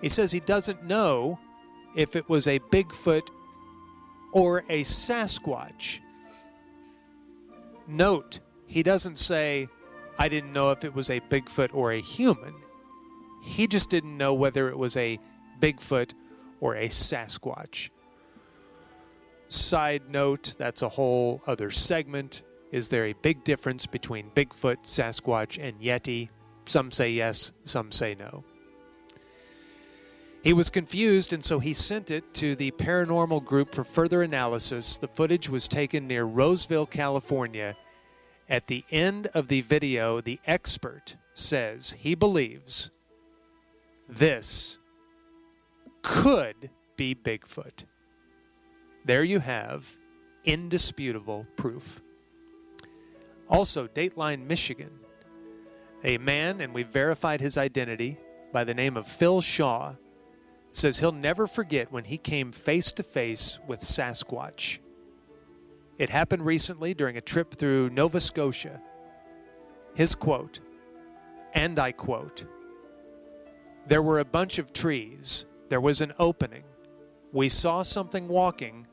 [0.00, 1.38] He says he doesn't know
[1.96, 3.28] if it was a Bigfoot
[4.32, 6.00] or a Sasquatch.
[7.86, 9.68] Note, he doesn't say,
[10.18, 12.54] I didn't know if it was a Bigfoot or a human.
[13.44, 15.20] He just didn't know whether it was a
[15.60, 16.12] Bigfoot
[16.60, 17.90] or a Sasquatch.
[19.48, 22.42] Side note, that's a whole other segment.
[22.74, 26.28] Is there a big difference between Bigfoot, Sasquatch, and Yeti?
[26.66, 28.42] Some say yes, some say no.
[30.42, 34.98] He was confused, and so he sent it to the paranormal group for further analysis.
[34.98, 37.76] The footage was taken near Roseville, California.
[38.48, 42.90] At the end of the video, the expert says he believes
[44.08, 44.80] this
[46.02, 47.84] could be Bigfoot.
[49.04, 49.96] There you have
[50.44, 52.00] indisputable proof.
[53.48, 54.90] Also, Dateline, Michigan.
[56.02, 58.18] A man, and we verified his identity
[58.52, 59.94] by the name of Phil Shaw,
[60.72, 64.78] says he'll never forget when he came face to face with Sasquatch.
[65.98, 68.80] It happened recently during a trip through Nova Scotia.
[69.94, 70.60] His quote,
[71.52, 72.44] and I quote,
[73.86, 75.46] There were a bunch of trees.
[75.68, 76.64] There was an opening.
[77.32, 78.86] We saw something walking,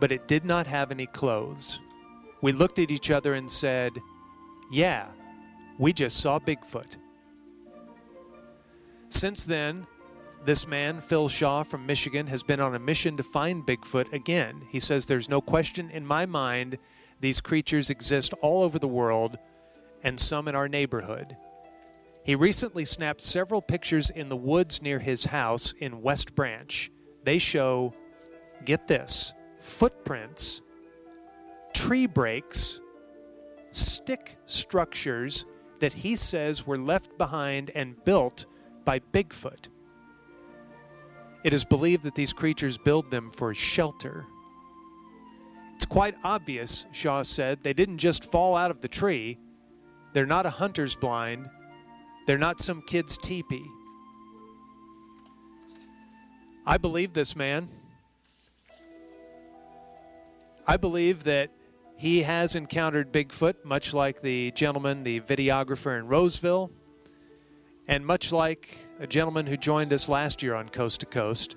[0.00, 1.80] but it did not have any clothes.
[2.42, 4.00] We looked at each other and said,
[4.70, 5.06] Yeah,
[5.78, 6.96] we just saw Bigfoot.
[9.08, 9.86] Since then,
[10.44, 14.62] this man, Phil Shaw from Michigan, has been on a mission to find Bigfoot again.
[14.70, 16.78] He says there's no question in my mind
[17.20, 19.38] these creatures exist all over the world
[20.02, 21.36] and some in our neighborhood.
[22.24, 26.90] He recently snapped several pictures in the woods near his house in West Branch.
[27.24, 27.94] They show,
[28.64, 30.62] get this, footprints,
[31.80, 32.78] tree breaks,
[33.70, 35.46] stick structures
[35.78, 38.44] that he says were left behind and built
[38.84, 39.68] by Bigfoot.
[41.42, 44.26] It is believed that these creatures build them for shelter.
[45.74, 49.38] It's quite obvious, Shaw said, they didn't just fall out of the tree.
[50.12, 51.48] They're not a hunter's blind.
[52.26, 53.64] They're not some kid's teepee.
[56.66, 57.70] I believe this man.
[60.66, 61.50] I believe that
[62.00, 66.70] he has encountered Bigfoot, much like the gentleman, the videographer in Roseville,
[67.86, 71.56] and much like a gentleman who joined us last year on Coast to Coast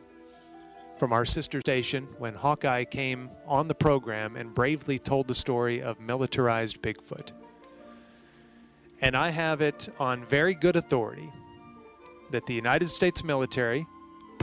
[0.98, 5.82] from our sister station when Hawkeye came on the program and bravely told the story
[5.82, 7.32] of militarized Bigfoot.
[9.00, 11.32] And I have it on very good authority
[12.32, 13.88] that the United States military,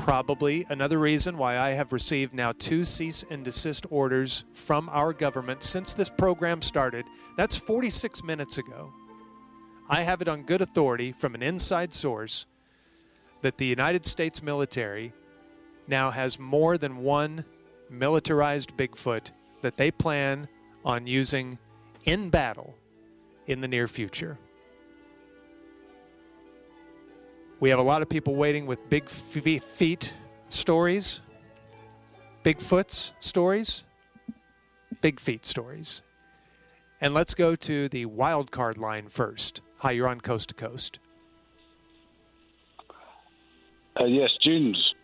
[0.01, 5.13] probably another reason why I have received now two cease and desist orders from our
[5.13, 7.05] government since this program started,
[7.37, 8.93] that's 46 minutes ago.
[9.89, 12.47] I have it on good authority from an inside source
[13.43, 15.13] that the United States military
[15.87, 17.45] now has more than one
[17.91, 20.49] militarized Bigfoot that they plan
[20.85, 21.59] on using
[22.05, 22.75] in battle
[23.47, 24.39] in the near future.
[27.61, 30.15] We have a lot of people waiting with big feet
[30.49, 31.21] stories,
[32.43, 33.85] Bigfoot's stories,
[35.03, 36.03] big feet stories.
[37.03, 39.61] And let's go to the wild card line first.
[39.79, 41.01] Hi, you're on Coast to Coast.
[44.01, 44.95] Uh, yes, students.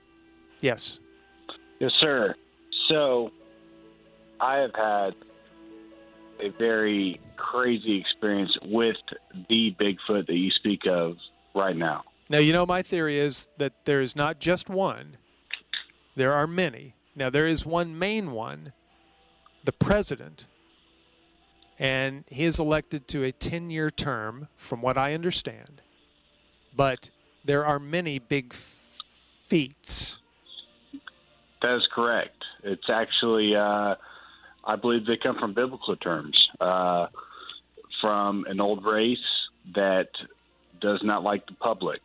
[0.63, 0.99] Yes.
[1.79, 2.35] Yes, sir.
[2.89, 3.33] So,
[4.41, 5.15] I have had
[6.41, 8.97] a very crazy experience with
[9.51, 11.17] the Bigfoot that you speak of
[11.55, 12.05] right now.
[12.29, 15.17] Now, you know, my theory is that there is not just one,
[16.17, 16.95] there are many.
[17.15, 18.73] Now, there is one main one,
[19.65, 20.47] the president,
[21.79, 25.83] and he is elected to a 10 year term, from what I understand.
[26.75, 27.11] But
[27.45, 30.19] there are many big feats.
[31.63, 32.45] That is correct.
[32.65, 33.95] It's actually, uh,
[34.65, 37.07] I believe they come from biblical terms, uh,
[38.01, 39.19] from an old race
[39.75, 40.09] that
[40.81, 42.01] does not like the public.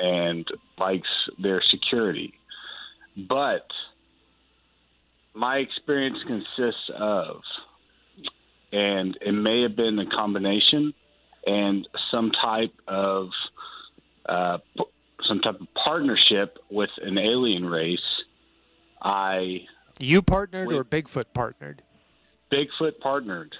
[0.00, 0.46] and
[0.78, 1.08] likes
[1.42, 2.32] their security.
[3.28, 3.66] But
[5.34, 7.40] my experience consists of,
[8.72, 10.94] and it may have been a combination,
[11.46, 13.30] and some type of
[14.28, 14.84] uh, p-
[15.26, 17.98] some type of partnership with an alien race.
[19.02, 19.62] I
[19.98, 21.82] You partnered or Bigfoot partnered?
[22.52, 23.52] Bigfoot partnered.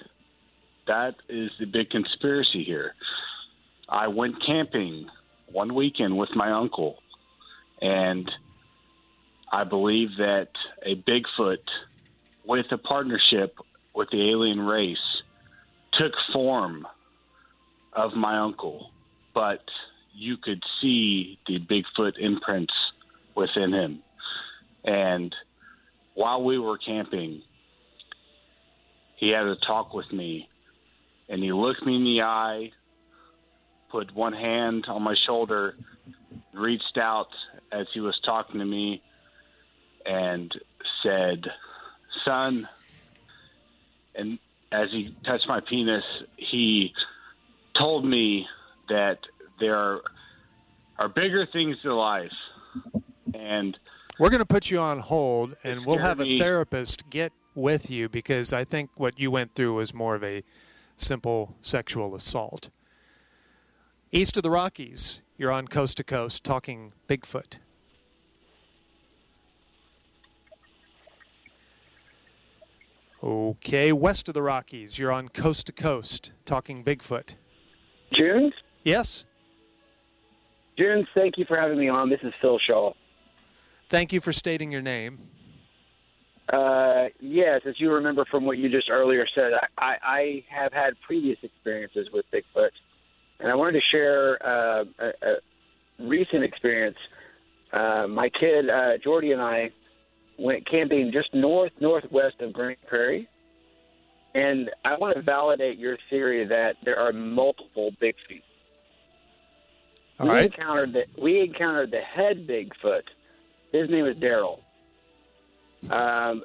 [0.87, 2.93] That is the big conspiracy here.
[3.89, 5.07] I went camping
[5.51, 6.97] one weekend with my uncle,
[7.81, 8.29] and
[9.51, 10.49] I believe that
[10.85, 11.57] a Bigfoot
[12.45, 13.55] with a partnership
[13.95, 14.97] with the alien race
[15.93, 16.85] took form
[17.93, 18.91] of my uncle,
[19.33, 19.61] but
[20.13, 22.73] you could see the Bigfoot imprints
[23.35, 24.03] within him.
[24.83, 25.35] And
[26.13, 27.41] while we were camping,
[29.17, 30.47] he had a talk with me
[31.27, 32.71] and he looked me in the eye,
[33.89, 35.75] put one hand on my shoulder,
[36.53, 37.29] reached out
[37.71, 39.01] as he was talking to me,
[40.05, 40.53] and
[41.03, 41.45] said,
[42.25, 42.67] Son,
[44.15, 44.39] and
[44.71, 46.03] as he touched my penis,
[46.37, 46.93] he
[47.77, 48.45] told me
[48.89, 49.19] that
[49.59, 50.01] there are,
[50.97, 52.31] are bigger things in life.
[53.33, 53.77] And
[54.19, 58.09] We're going to put you on hold, and we'll have a therapist get with you
[58.09, 60.43] because I think what you went through was more of a
[60.97, 62.69] simple sexual assault.
[64.11, 67.59] East of the Rockies, you're on coast to coast talking Bigfoot.
[73.21, 77.35] Okay, west of the Rockies, you're on coast to coast talking Bigfoot.
[78.11, 78.53] Junes?
[78.83, 79.25] Yes.
[80.75, 82.09] Junes, thank you for having me on.
[82.09, 82.93] This is Phil Shaw.
[83.91, 85.19] Thank you for stating your name.
[86.51, 90.73] Uh, yes, as you remember from what you just earlier said, I, I, I have
[90.73, 92.71] had previous experiences with Bigfoot,
[93.39, 95.35] and I wanted to share uh, a, a
[95.99, 96.97] recent experience.
[97.71, 99.69] Uh, my kid uh, Jordy and I
[100.37, 103.27] went camping just north northwest of Grand Prairie,
[104.33, 108.41] and I want to validate your theory that there are multiple Bigfoot.
[110.19, 110.45] All we right.
[110.45, 113.03] encountered the we encountered the head Bigfoot.
[113.71, 114.59] His name is Daryl.
[115.89, 116.43] Um,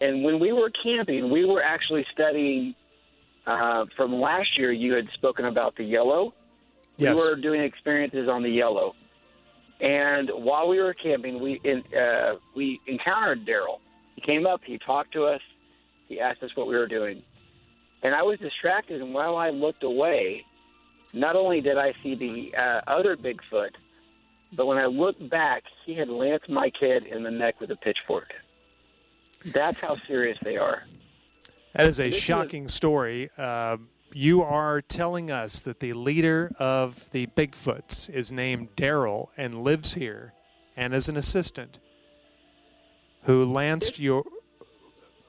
[0.00, 2.74] and when we were camping, we were actually studying.
[3.46, 6.34] Uh, from last year, you had spoken about the yellow.
[6.96, 7.16] Yes.
[7.16, 8.94] We were doing experiences on the yellow,
[9.80, 13.80] and while we were camping, we in, uh, we encountered Daryl.
[14.14, 15.40] He came up, he talked to us,
[16.08, 17.22] he asked us what we were doing,
[18.02, 19.00] and I was distracted.
[19.00, 20.44] And while I looked away,
[21.12, 23.70] not only did I see the uh, other Bigfoot,
[24.52, 27.76] but when I looked back, he had lanced my kid in the neck with a
[27.76, 28.32] pitchfork.
[29.46, 30.84] That's how serious they are.
[31.74, 33.30] That is a shocking story.
[33.38, 33.78] Uh,
[34.12, 39.94] you are telling us that the leader of the Bigfoots is named Daryl and lives
[39.94, 40.34] here
[40.76, 41.78] and is an assistant
[43.22, 44.24] who lanced your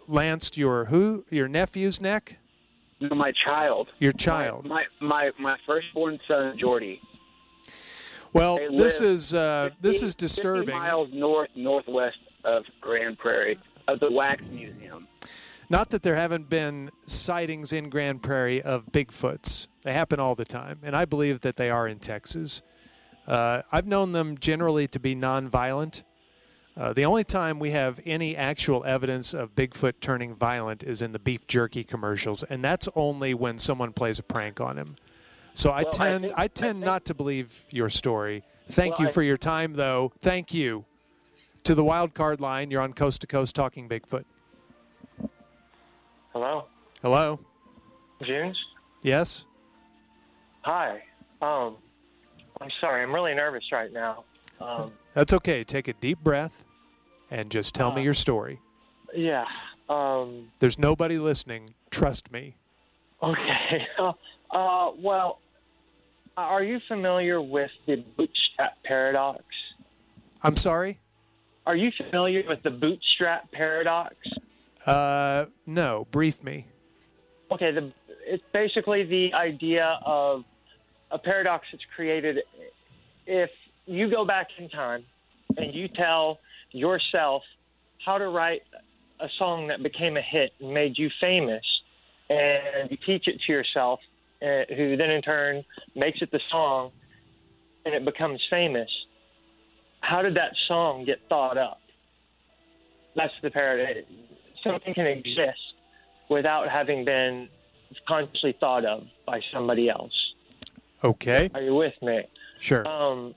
[0.07, 2.37] lanced your who your nephew's neck
[2.99, 3.87] No, my child.
[3.99, 6.99] your child My my my firstborn son, Jordy.
[8.33, 13.99] well They this is uh, this is disturbing miles north northwest of Grand Prairie of
[14.01, 15.07] the Wax Museum.
[15.69, 19.67] Not that there haven't been sightings in Grand Prairie of Bigfoots.
[19.83, 22.61] They happen all the time, and I believe that they are in Texas.
[23.27, 26.03] Uh, I've known them generally to be nonviolent.
[26.75, 31.11] Uh, the only time we have any actual evidence of Bigfoot turning violent is in
[31.11, 34.95] the beef jerky commercials, and that's only when someone plays a prank on him.
[35.53, 38.43] So I Well, I tend think- I, tend not to believe your story.
[38.69, 40.11] Thank Well, you I- for your time, though.
[40.19, 40.85] Thank you.
[41.65, 44.25] To the wild card line, you're on coast to coast talking Bigfoot.
[46.33, 46.65] Hello,
[47.01, 47.39] Hello.
[48.23, 48.57] Junes.
[49.03, 49.45] Yes.
[50.61, 51.03] Hi.
[51.41, 51.75] Um,
[52.61, 53.03] I'm sorry.
[53.03, 54.23] I'm really nervous right now.
[54.61, 55.63] Um, That's okay.
[55.63, 56.65] Take a deep breath
[57.29, 58.05] and just tell me Uh.
[58.05, 58.59] your story.
[59.15, 59.45] yeah.
[59.89, 61.73] Um, There's nobody listening.
[61.91, 62.55] Trust me.
[63.21, 63.85] okay.
[64.51, 65.39] uh, well,
[66.37, 69.43] are you familiar with the bootstrap paradox?
[70.41, 70.99] I'm sorry?
[71.67, 74.15] Are you familiar with the bootstrap paradox?
[74.85, 76.07] Uh, no.
[76.11, 76.67] Brief me.
[77.51, 77.91] Okay, the,
[78.25, 80.43] it's basically the idea of
[81.11, 82.39] a paradox that's created
[83.27, 83.49] if
[83.85, 85.03] you go back in time
[85.57, 86.39] and you tell
[86.71, 87.43] yourself
[88.03, 88.63] how to write
[89.19, 91.63] a song that became a hit and made you famous,
[92.29, 93.99] and you teach it to yourself,
[94.41, 95.63] uh, who then in turn
[95.95, 96.91] makes it the song,
[97.85, 98.89] and it becomes famous.
[100.01, 101.79] How did that song get thought up?
[103.15, 104.09] That's the paradox.
[104.63, 105.59] Something can exist
[106.29, 107.49] without having been
[108.07, 110.13] consciously thought of by somebody else.
[111.03, 111.49] Okay.
[111.53, 112.23] Are you with me?
[112.59, 112.87] Sure.
[112.87, 113.35] Um,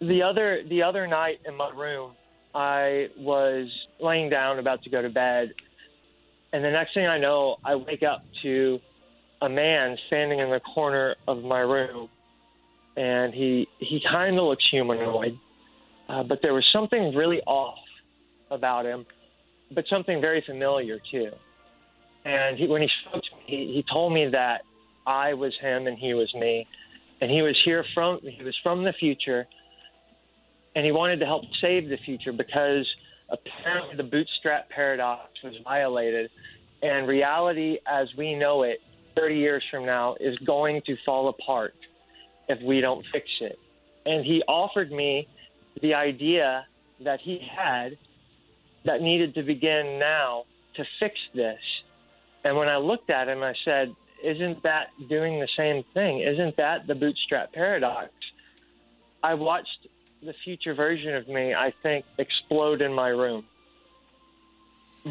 [0.00, 2.12] the other the other night in my room,
[2.54, 3.66] I was
[4.00, 5.52] laying down about to go to bed,
[6.52, 8.78] and the next thing I know, I wake up to
[9.42, 12.08] a man standing in the corner of my room,
[12.96, 15.36] and he he kind of looks humanoid,
[16.08, 17.78] uh, but there was something really off
[18.50, 19.04] about him,
[19.70, 21.30] but something very familiar too.
[22.24, 24.62] And he, when he spoke to me, he, he told me that
[25.06, 26.66] I was him and he was me,
[27.20, 29.46] and he was here from he was from the future,
[30.74, 32.86] and he wanted to help save the future because
[33.30, 36.30] apparently the bootstrap paradox was violated,
[36.82, 38.78] and reality as we know it
[39.16, 41.74] 30 years from now is going to fall apart
[42.48, 43.58] if we don't fix it.
[44.06, 45.26] And he offered me
[45.82, 46.66] the idea
[47.04, 47.98] that he had
[48.84, 51.60] that needed to begin now to fix this.
[52.44, 56.20] And when I looked at him, I said, Isn't that doing the same thing?
[56.20, 58.10] Isn't that the bootstrap paradox?
[59.22, 59.88] I watched
[60.22, 63.44] the future version of me, I think, explode in my room.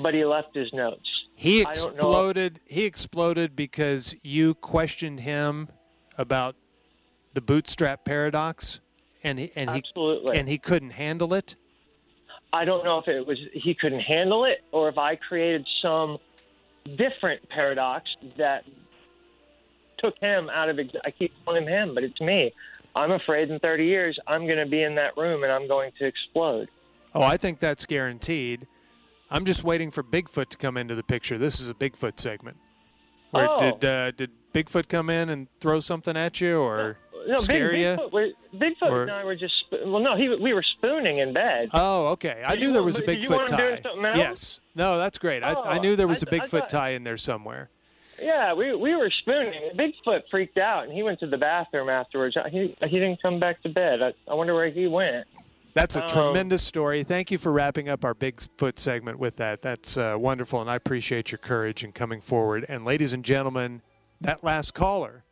[0.02, 1.08] But he left his notes.
[1.36, 2.60] He I don't know- exploded.
[2.66, 5.70] He exploded because you questioned him
[6.18, 6.56] about
[7.34, 8.80] the bootstrap paradox,
[9.24, 9.84] and he and he
[10.34, 11.56] and he couldn't handle it.
[12.54, 16.18] I don't know if it was he couldn't handle it or if I created some
[16.98, 18.06] different paradox
[18.38, 18.64] that
[20.00, 20.80] took him out of.
[20.80, 22.54] ex- I keep calling him him, but it's me.
[22.96, 25.92] I'm afraid in 30 years I'm going to be in that room and I'm going
[26.00, 26.70] to explode.
[27.14, 28.68] Oh, I think that's guaranteed.
[29.30, 31.38] I'm just waiting for Bigfoot to come into the picture.
[31.38, 32.58] This is a Bigfoot segment.
[33.34, 33.60] Or Oh.
[33.60, 37.98] did uh, did Bigfoot come in and throw something at you or No, scare Big?
[37.98, 39.54] Bigfoot, Bigfoot Or- and I were just
[39.86, 41.70] well, no, he we were spooning in bed.
[41.74, 42.44] Oh, okay.
[42.46, 43.82] I Did knew there want- was a Bigfoot tie.
[44.18, 44.62] Yes.
[44.76, 45.44] No, that's great.
[45.44, 47.70] I, I Oh, knew there was I- a Bigfoot thought- tie in there somewhere.
[48.22, 49.72] Yeah, we we were spooning.
[49.76, 52.36] Bigfoot freaked out and he went to the bathroom afterwards.
[52.52, 54.02] He he didn't come back to bed.
[54.02, 55.28] I, I wonder where he went.
[55.74, 57.04] That's a Um, tremendous story.
[57.04, 59.62] Thank you for wrapping up our Bigfoot segment with that.
[59.62, 62.66] That's uh, wonderful, and I appreciate your courage in coming forward.
[62.68, 63.84] And ladies and gentlemen,
[64.20, 65.24] that last caller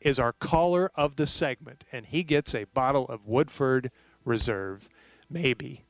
[0.00, 3.90] is our caller of the segment, and he gets a bottle of Woodford
[4.24, 4.88] Reserve,
[5.28, 5.84] maybe.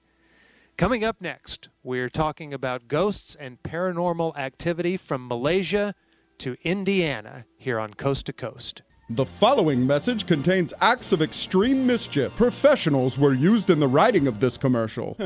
[0.76, 5.94] Coming up next, we're talking about ghosts and paranormal activity from Malaysia
[6.38, 8.82] to Indiana here on Coast to Coast.
[9.10, 12.36] The following message contains acts of extreme mischief.
[12.36, 15.16] Professionals were used in the writing of this commercial.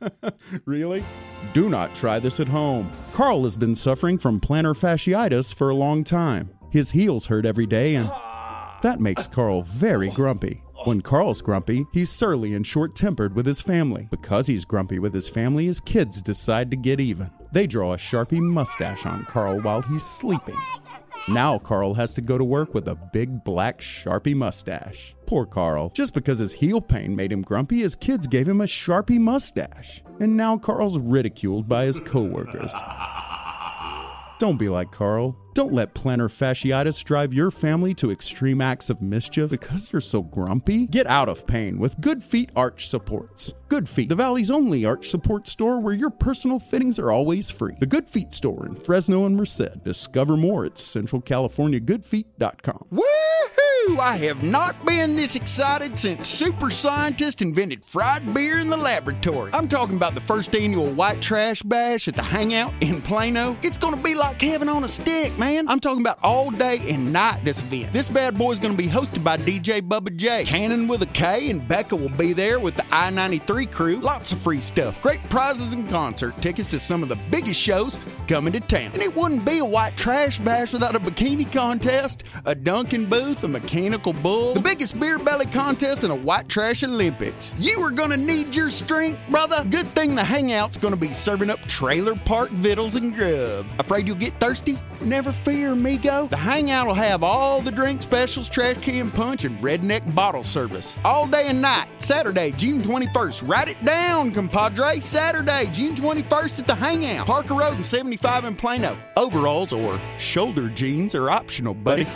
[0.64, 1.02] really?
[1.52, 2.90] Do not try this at home.
[3.12, 6.55] Carl has been suffering from plantar fasciitis for a long time.
[6.70, 8.78] His heels hurt every day, and ah.
[8.82, 10.62] that makes Carl very grumpy.
[10.84, 14.08] When Carl's grumpy, he's surly and short tempered with his family.
[14.10, 17.30] Because he's grumpy with his family, his kids decide to get even.
[17.52, 20.58] They draw a Sharpie mustache on Carl while he's sleeping.
[21.28, 25.16] Now Carl has to go to work with a big black Sharpie mustache.
[25.26, 25.90] Poor Carl.
[25.92, 30.02] Just because his heel pain made him grumpy, his kids gave him a Sharpie mustache.
[30.20, 32.72] And now Carl's ridiculed by his coworkers.
[34.38, 35.36] Don't be like Carl.
[35.56, 40.20] Don't let plantar fasciitis drive your family to extreme acts of mischief because you're so
[40.20, 40.86] grumpy.
[40.86, 43.54] Get out of pain with Good Feet Arch Supports.
[43.68, 47.74] Good Feet, the Valley's only arch support store where your personal fittings are always free.
[47.80, 49.82] The Good Feet store in Fresno and Merced.
[49.82, 52.88] Discover more at centralcaliforniagoodfeet.com.
[52.92, 53.98] Woohoo!
[53.98, 59.52] I have not been this excited since super scientists invented fried beer in the laboratory.
[59.54, 63.56] I'm talking about the first annual White Trash Bash at the Hangout in Plano.
[63.62, 65.45] It's gonna be like heaven on a stick, man.
[65.46, 67.92] I'm talking about all day and night this event.
[67.92, 70.44] This bad boy is gonna be hosted by DJ Bubba J.
[70.44, 73.96] Cannon with a K, and Becca will be there with the I 93 crew.
[74.00, 77.96] Lots of free stuff, great prizes and concert tickets to some of the biggest shows
[78.26, 78.90] coming to town.
[78.92, 83.44] And it wouldn't be a white trash bash without a bikini contest, a Dunkin' booth,
[83.44, 87.54] a mechanical bull, the biggest beer belly contest, and a white trash Olympics.
[87.56, 89.64] You are gonna need your strength, brother.
[89.70, 93.64] Good thing the hangout's gonna be serving up trailer park vittles and grub.
[93.78, 94.76] Afraid you'll get thirsty?
[95.00, 96.26] Never fear, amigo.
[96.26, 100.96] The hangout will have all the drink specials, trash can punch, and redneck bottle service.
[101.04, 101.88] All day and night.
[101.98, 103.48] Saturday, June 21st.
[103.48, 105.00] Write it down, compadre.
[105.00, 107.26] Saturday, June 21st at the hangout.
[107.26, 108.96] Parker Road and 75 in Plano.
[109.16, 112.06] Overalls or shoulder jeans are optional, buddy.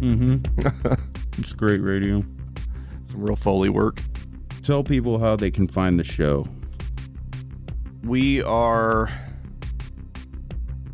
[0.00, 0.36] Mm-hmm.
[1.38, 2.22] it's great radio.
[3.04, 4.00] Some real Foley work.
[4.62, 6.46] Tell people how they can find the show.
[8.02, 9.10] We are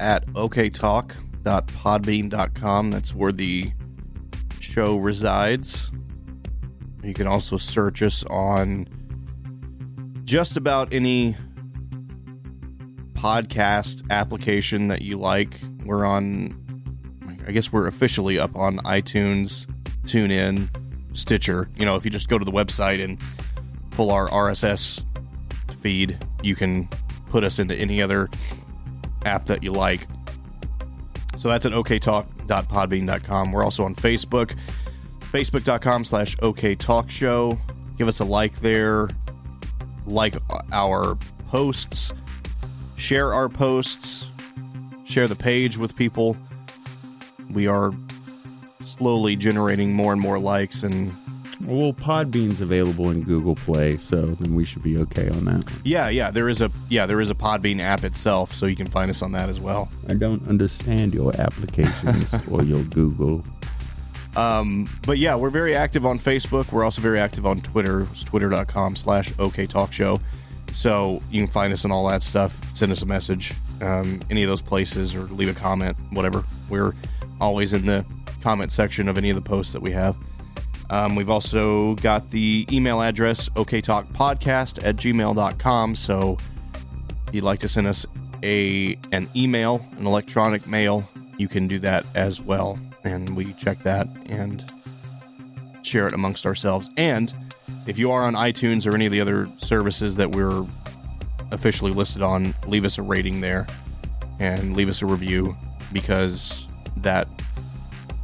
[0.02, 2.90] at oktalk.podbean.com.
[2.90, 3.72] That's where the
[4.60, 5.90] show resides.
[7.02, 8.86] You can also search us on
[10.24, 11.36] just about any
[13.14, 15.58] podcast application that you like.
[15.84, 16.50] We're on,
[17.46, 19.66] I guess we're officially up on iTunes,
[20.04, 20.68] TuneIn,
[21.16, 21.70] Stitcher.
[21.76, 23.18] You know, if you just go to the website and
[23.90, 25.02] pull our RSS
[25.80, 26.88] feed, you can
[27.30, 28.28] put us into any other
[29.26, 30.06] app that you like.
[31.36, 33.52] So that's at oktalk.podbean.com.
[33.52, 34.56] We're also on Facebook,
[35.32, 37.58] facebook.com slash oktalkshow.
[37.96, 39.08] Give us a like there.
[40.06, 40.36] Like
[40.72, 41.16] our
[41.48, 42.12] posts.
[42.96, 44.28] Share our posts.
[45.04, 46.36] Share the page with people.
[47.50, 47.92] We are
[48.84, 51.16] slowly generating more and more likes and
[51.66, 55.64] Well, Podbean's available in Google Play, so then we should be okay on that.
[55.84, 58.86] yeah, yeah, there is a yeah, there is a Podbean app itself, so you can
[58.88, 59.88] find us on that as well.
[60.08, 63.44] I don't understand your applications or your Google.
[64.34, 66.72] Um, but yeah, we're very active on Facebook.
[66.72, 68.02] We're also very active on Twitter.
[68.02, 70.20] It's twitter.com slash OK Talk Show.
[70.72, 72.58] So you can find us on all that stuff.
[72.74, 73.52] Send us a message,
[73.82, 76.44] um, any of those places, or leave a comment, whatever.
[76.70, 76.94] We're
[77.40, 78.06] always in the
[78.40, 80.16] comment section of any of the posts that we have.
[80.92, 85.96] Um, we've also got the email address, oktalkpodcast at gmail.com.
[85.96, 86.36] So
[87.28, 88.04] if you'd like to send us
[88.42, 92.78] a an email, an electronic mail, you can do that as well.
[93.04, 94.70] And we check that and
[95.80, 96.90] share it amongst ourselves.
[96.98, 97.32] And
[97.86, 100.66] if you are on iTunes or any of the other services that we're
[101.52, 103.66] officially listed on, leave us a rating there
[104.40, 105.56] and leave us a review
[105.90, 106.66] because
[106.98, 107.28] that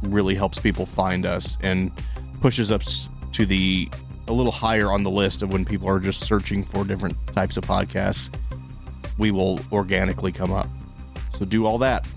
[0.03, 1.91] really helps people find us and
[2.39, 3.89] pushes us to the
[4.27, 7.57] a little higher on the list of when people are just searching for different types
[7.57, 8.29] of podcasts.
[9.17, 10.67] We will organically come up.
[11.37, 12.07] So do all that.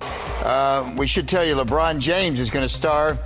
[0.00, 3.18] Uh, we should tell you LeBron James is going to star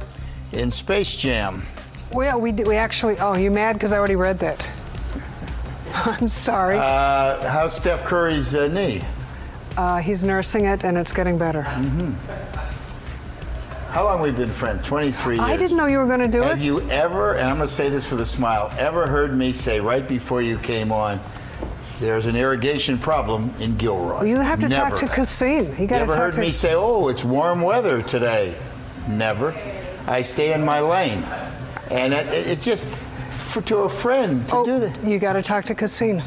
[0.52, 1.64] in Space Jam.
[2.12, 3.18] Well, we, we actually.
[3.18, 4.68] Oh, you mad because I already read that?
[5.94, 6.78] I'm sorry.
[6.78, 9.02] Uh, how's Steph Curry's uh, knee?
[9.76, 11.62] Uh, he's nursing it and it's getting better.
[11.62, 12.61] Mm-hmm.
[13.93, 14.86] How long we been friends?
[14.86, 15.45] 23 years.
[15.45, 16.51] I didn't know you were going to do Have it.
[16.55, 19.53] Have you ever, and I'm going to say this with a smile, ever heard me
[19.53, 21.20] say right before you came on,
[22.01, 24.24] there's an irrigation problem in Gilroy?
[24.24, 24.97] you have to Never.
[24.97, 25.66] talk to Cassim.
[25.78, 26.40] You You ever heard to.
[26.40, 28.55] me say, oh, it's warm weather today?
[29.09, 29.55] Never.
[30.07, 31.22] I stay in my lane.
[31.90, 32.86] And it, it- it's just
[33.30, 34.99] for, to a friend to oh, do that.
[35.05, 36.22] Oh, You got to talk to Cassim.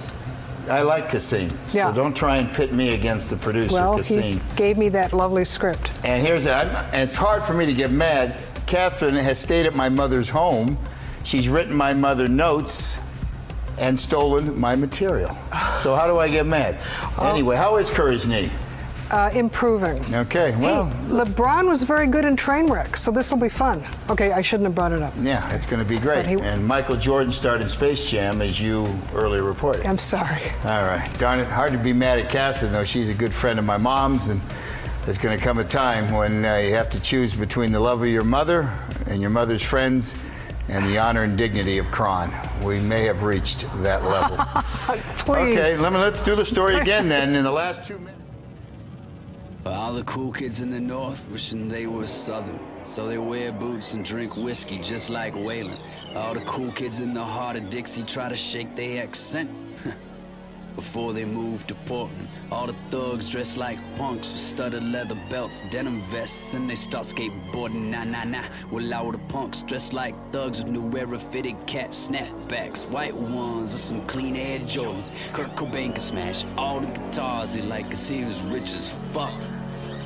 [0.70, 1.50] I like Cassim.
[1.72, 1.90] Yeah.
[1.90, 4.22] So don't try and pit me against the producer, Well, Cassim.
[4.22, 5.92] he gave me that lovely script.
[6.04, 6.94] And here's that.
[6.94, 8.42] And it's hard for me to get mad.
[8.66, 10.78] Catherine has stayed at my mother's home.
[11.24, 12.98] She's written my mother notes
[13.78, 15.38] and stolen my material.
[15.82, 16.78] So how do I get mad?
[17.20, 17.30] Oh.
[17.30, 18.50] Anyway, how is Curry's knee?
[19.12, 20.04] Uh, improving.
[20.16, 23.84] Okay, well, hey, LeBron was very good in Trainwreck, so this will be fun.
[24.10, 25.14] Okay, I shouldn't have brought it up.
[25.22, 26.26] yeah, it's going to be great.
[26.26, 28.84] He- and Michael Jordan starred in Space Jam, as you
[29.14, 29.86] earlier reported.
[29.86, 30.42] I'm sorry.
[30.64, 31.08] All right.
[31.20, 31.48] Darn it.
[31.50, 32.84] Hard to be mad at Catherine, though.
[32.84, 34.42] She's a good friend of my mom's, and
[35.06, 38.02] there's going to come a time when uh, you have to choose between the love
[38.02, 38.68] of your mother
[39.06, 40.16] and your mother's friends
[40.68, 42.34] and the honor and dignity of Kron.
[42.64, 44.38] We may have reached that level.
[45.20, 45.58] Please.
[45.60, 47.36] Okay, let me, let's do the story again then.
[47.36, 48.20] In the last two minutes.
[49.66, 52.60] For all the cool kids in the north wishing they were southern.
[52.84, 55.80] So they wear boots and drink whiskey just like Waylon.
[56.16, 59.50] All the cool kids in the heart of Dixie try to shake their accent.
[60.76, 65.66] Before they move to Portland, all the thugs dress like punks with studded leather belts,
[65.72, 67.90] denim vests, and they start skateboarding.
[67.90, 68.44] Nah, nah, nah.
[68.70, 73.74] Well, all the punks dress like thugs with new era fitted cap snapbacks, white ones,
[73.74, 75.12] or some clean Air Jordans.
[75.34, 79.34] Kurt Cobain can smash all the guitars he like, cause he was rich as fuck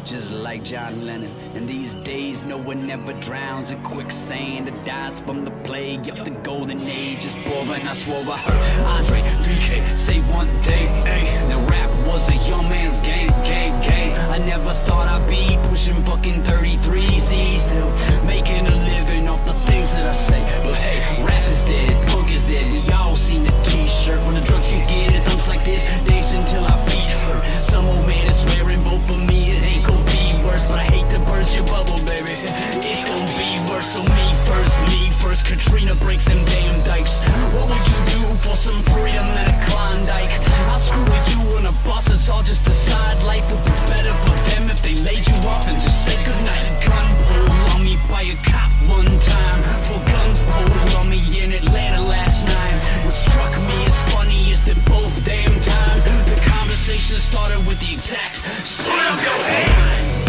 [0.10, 1.32] just like John Lennon.
[1.54, 6.26] And these days, no one ever drowns in quicksand or dies from the plague of
[6.26, 7.24] the golden age.
[7.24, 12.28] Is boring, I swore I heard Andre 3K say one day, hey, the rap was
[12.30, 14.14] a young man's game, game, game.
[14.32, 17.92] I never thought I'd be pushing fucking 33 C, still
[18.26, 20.42] making a living off the things that I say.
[20.64, 22.72] But hey, rap is dead, punk is dead.
[22.72, 25.30] We all seen the t-shirt when the drugs can get it.
[25.30, 27.64] Thumbs like this, dancing till our feet hurt.
[27.64, 29.99] Some old man is swearing, both for me, it ain't be
[30.50, 30.66] worse.
[30.66, 32.34] But I hate to burst your bubble, baby.
[32.82, 33.94] It's gonna be worse.
[33.94, 35.46] So me first, me first.
[35.46, 37.20] Katrina breaks them damn dikes.
[37.54, 40.34] What would you do for some freedom at a Klondike?
[40.72, 44.36] I'll screw with you and the bosses all just decide life would be better for
[44.50, 46.66] them if they laid you off and just said goodnight.
[46.86, 49.62] Gun pulled on me by a cop one time.
[49.88, 52.78] For guns pulled on me in Atlanta last night.
[53.06, 57.94] What struck me as funny is that both damn times the conversation started with the
[57.94, 58.42] exact
[58.86, 60.29] put up your.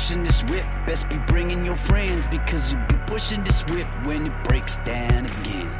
[0.00, 4.28] Pushing this whip, best be bringing your friends because you'll be pushing this whip when
[4.28, 5.70] it breaks down again.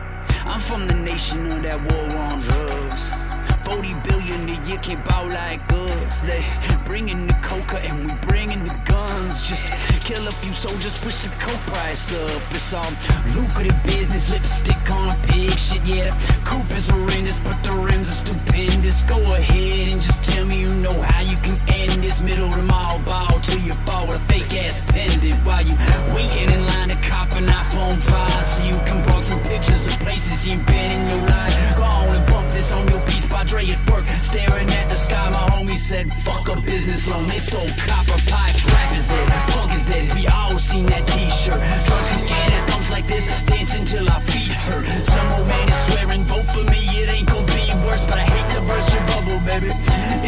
[0.45, 3.40] I'm from the nation of that war on drugs.
[3.71, 6.19] 40 billion a year can't bow like us.
[6.21, 6.45] They
[6.85, 9.45] bringing the coca and we bringing the guns.
[9.45, 12.43] Just kill a few soldiers, push the coke price up.
[12.51, 12.93] It's all
[13.37, 15.53] lucrative business, lipstick on a pig.
[15.53, 19.05] Shit, yeah, the coupe is horrendous, but the rims are stupendous.
[19.05, 22.65] Go ahead and just tell me you know how you can end this middle of
[22.65, 25.77] mall ball till you fall with a fake ass pendant while you
[26.13, 29.93] waiting in line to cop an iPhone 5 so you can brought some pictures of
[30.01, 31.77] places you've been in your life.
[31.77, 32.30] Go on
[32.61, 33.27] business on your beats.
[33.29, 35.31] by Dre at work, staring at the sky.
[35.31, 37.29] My homie said, fuck a business loan.
[37.29, 38.65] They stole copper pipes.
[38.67, 40.13] Rap is dead, punk is dead.
[40.15, 41.61] We all seen that t-shirt.
[41.89, 44.85] Drugs and get at thumps like this, dancing till our feet hurt.
[45.05, 46.81] Some old man is swearing, vote for me.
[47.01, 49.73] It ain't gonna be worse, but I hate to burst your bubble, baby.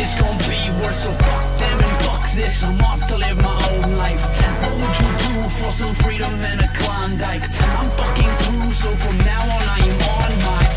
[0.00, 2.64] It's gonna be worse, so fuck them and fuck this.
[2.64, 4.24] I'm off to live my own life.
[4.62, 7.44] What would you do for some freedom and a Klondike?
[7.76, 10.71] I'm fucking through, so from now on I am on my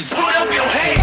[0.00, 0.97] Put up your hands.